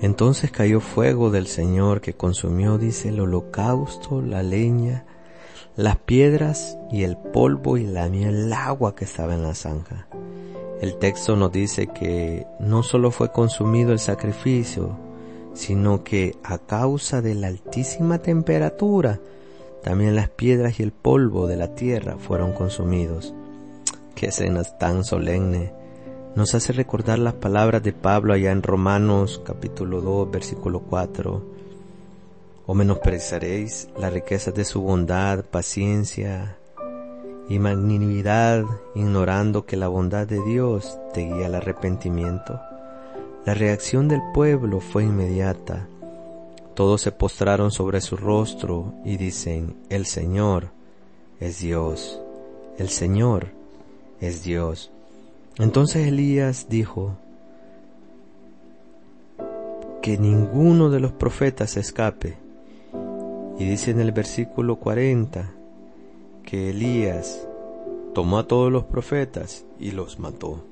Entonces 0.00 0.52
cayó 0.52 0.80
fuego 0.80 1.30
del 1.30 1.48
Señor 1.48 2.00
que 2.00 2.14
consumió, 2.14 2.78
dice, 2.78 3.08
el 3.08 3.20
holocausto, 3.20 4.22
la 4.22 4.42
leña, 4.42 5.04
las 5.74 5.96
piedras 5.96 6.78
y 6.90 7.02
el 7.02 7.16
polvo 7.16 7.76
y 7.76 7.86
la 7.86 8.06
el 8.06 8.52
agua 8.52 8.94
que 8.94 9.04
estaba 9.04 9.34
en 9.34 9.42
la 9.42 9.54
zanja. 9.54 10.08
El 10.80 10.96
texto 10.98 11.34
nos 11.34 11.50
dice 11.50 11.88
que 11.88 12.46
no 12.60 12.84
solo 12.84 13.10
fue 13.10 13.32
consumido 13.32 13.92
el 13.92 13.98
sacrificio, 13.98 14.96
sino 15.54 16.04
que 16.04 16.36
a 16.44 16.58
causa 16.58 17.20
de 17.20 17.34
la 17.34 17.48
altísima 17.48 18.18
temperatura, 18.18 19.18
también 19.82 20.14
las 20.14 20.28
piedras 20.28 20.78
y 20.78 20.84
el 20.84 20.92
polvo 20.92 21.48
de 21.48 21.56
la 21.56 21.74
tierra 21.74 22.16
fueron 22.18 22.52
consumidos. 22.52 23.34
Qué 24.18 24.26
escena 24.26 24.64
tan 24.64 25.04
solemne. 25.04 25.72
Nos 26.34 26.52
hace 26.56 26.72
recordar 26.72 27.20
las 27.20 27.34
palabras 27.34 27.84
de 27.84 27.92
Pablo 27.92 28.34
allá 28.34 28.50
en 28.50 28.64
Romanos 28.64 29.40
capítulo 29.44 30.00
2 30.00 30.32
versículo 30.32 30.80
4. 30.80 31.44
O 32.66 32.74
menospreciaréis 32.74 33.88
la 33.96 34.10
riqueza 34.10 34.50
de 34.50 34.64
su 34.64 34.82
bondad, 34.82 35.44
paciencia 35.44 36.58
y 37.48 37.60
magnanimidad, 37.60 38.64
ignorando 38.96 39.64
que 39.64 39.76
la 39.76 39.86
bondad 39.86 40.26
de 40.26 40.42
Dios 40.42 40.98
te 41.14 41.20
guía 41.20 41.46
al 41.46 41.54
arrepentimiento. 41.54 42.60
La 43.46 43.54
reacción 43.54 44.08
del 44.08 44.22
pueblo 44.34 44.80
fue 44.80 45.04
inmediata. 45.04 45.86
Todos 46.74 47.02
se 47.02 47.12
postraron 47.12 47.70
sobre 47.70 48.00
su 48.00 48.16
rostro 48.16 48.94
y 49.04 49.16
dicen, 49.16 49.76
el 49.90 50.06
Señor 50.06 50.70
es 51.38 51.60
Dios, 51.60 52.20
el 52.78 52.88
Señor 52.88 53.57
es 54.20 54.42
Dios. 54.42 54.90
Entonces 55.58 56.08
Elías 56.08 56.66
dijo, 56.68 57.16
que 60.08 60.16
ninguno 60.16 60.88
de 60.88 61.00
los 61.00 61.12
profetas 61.12 61.76
escape. 61.76 62.38
Y 63.58 63.68
dice 63.68 63.90
en 63.90 64.00
el 64.00 64.12
versículo 64.12 64.76
40 64.76 65.50
que 66.44 66.70
Elías 66.70 67.46
tomó 68.14 68.38
a 68.38 68.46
todos 68.46 68.72
los 68.72 68.84
profetas 68.84 69.66
y 69.78 69.90
los 69.90 70.18
mató. 70.18 70.64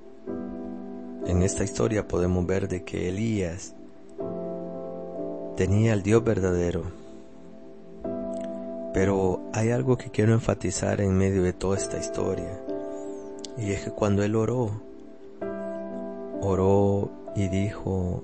En 1.26 1.42
esta 1.42 1.64
historia 1.64 2.08
podemos 2.08 2.46
ver 2.46 2.66
de 2.66 2.84
que 2.84 3.08
Elías 3.08 3.74
tenía 5.56 5.92
al 5.92 6.02
Dios 6.02 6.24
verdadero. 6.24 6.84
Pero 8.94 9.42
hay 9.52 9.70
algo 9.70 9.98
que 9.98 10.10
quiero 10.10 10.32
enfatizar 10.32 11.00
en 11.02 11.14
medio 11.14 11.42
de 11.42 11.52
toda 11.52 11.76
esta 11.76 11.98
historia. 11.98 12.58
Y 13.58 13.72
es 13.72 13.84
que 13.84 13.90
cuando 13.90 14.22
él 14.22 14.36
oró, 14.36 14.70
oró 16.40 17.10
y 17.34 17.48
dijo, 17.48 18.22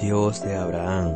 Dios 0.00 0.44
de 0.44 0.56
Abraham. 0.56 1.14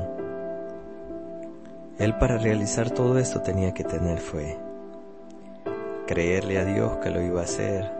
Él 1.98 2.16
para 2.16 2.38
realizar 2.38 2.90
todo 2.90 3.18
esto 3.18 3.42
tenía 3.42 3.74
que 3.74 3.85
tener 3.85 4.18
fe, 4.18 4.56
creerle 6.06 6.59
a 6.59 6.64
Dios 6.64 6.96
que 7.02 7.11
lo 7.11 7.20
iba 7.20 7.40
a 7.40 7.44
hacer 7.44 7.92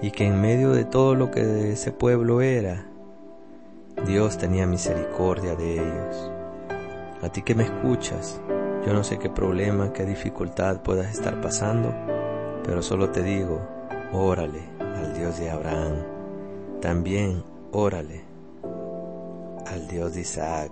y 0.00 0.10
que 0.10 0.24
en 0.26 0.40
medio 0.40 0.70
de 0.70 0.84
todo 0.86 1.14
lo 1.14 1.30
que 1.30 1.72
ese 1.72 1.92
pueblo 1.92 2.40
era, 2.40 2.86
Dios 4.06 4.38
tenía 4.38 4.66
misericordia 4.66 5.54
de 5.54 5.74
ellos. 5.74 6.30
A 7.20 7.28
ti 7.28 7.42
que 7.42 7.54
me 7.54 7.64
escuchas, 7.64 8.40
yo 8.86 8.94
no 8.94 9.04
sé 9.04 9.18
qué 9.18 9.28
problema, 9.28 9.92
qué 9.92 10.06
dificultad 10.06 10.80
puedas 10.80 11.10
estar 11.10 11.42
pasando, 11.42 11.92
pero 12.68 12.82
solo 12.82 13.08
te 13.08 13.22
digo, 13.22 13.62
órale 14.12 14.60
al 14.78 15.14
Dios 15.16 15.38
de 15.38 15.48
Abraham. 15.48 15.94
También 16.82 17.42
órale 17.72 18.20
al 19.64 19.88
Dios 19.88 20.12
de 20.12 20.20
Isaac. 20.20 20.70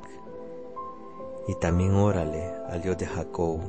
Y 1.49 1.55
también 1.55 1.95
órale 1.95 2.53
al 2.69 2.83
Dios 2.83 2.99
de 2.99 3.07
Jacob. 3.07 3.61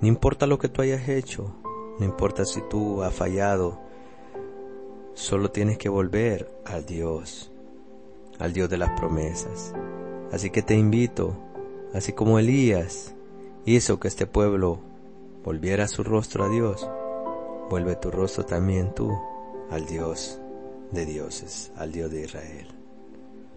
No 0.00 0.08
importa 0.08 0.48
lo 0.48 0.58
que 0.58 0.68
tú 0.68 0.82
hayas 0.82 1.08
hecho, 1.08 1.54
no 2.00 2.04
importa 2.04 2.44
si 2.44 2.60
tú 2.62 3.04
has 3.04 3.14
fallado, 3.14 3.78
solo 5.14 5.52
tienes 5.52 5.78
que 5.78 5.88
volver 5.88 6.50
al 6.64 6.84
Dios, 6.84 7.52
al 8.40 8.52
Dios 8.52 8.68
de 8.68 8.78
las 8.78 8.98
promesas. 8.98 9.72
Así 10.32 10.50
que 10.50 10.62
te 10.62 10.74
invito, 10.74 11.32
así 11.94 12.12
como 12.12 12.40
Elías 12.40 13.14
hizo 13.66 14.00
que 14.00 14.08
este 14.08 14.26
pueblo 14.26 14.80
volviera 15.44 15.86
su 15.86 16.02
rostro 16.02 16.44
a 16.44 16.48
Dios, 16.48 16.88
vuelve 17.68 17.96
tu 17.96 18.10
rostro 18.10 18.44
también 18.44 18.94
tú 18.94 19.18
al 19.70 19.86
Dios 19.86 20.40
de 20.90 21.04
dioses, 21.04 21.70
al 21.76 21.92
Dios 21.92 22.10
de 22.10 22.24
Israel. 22.24 22.77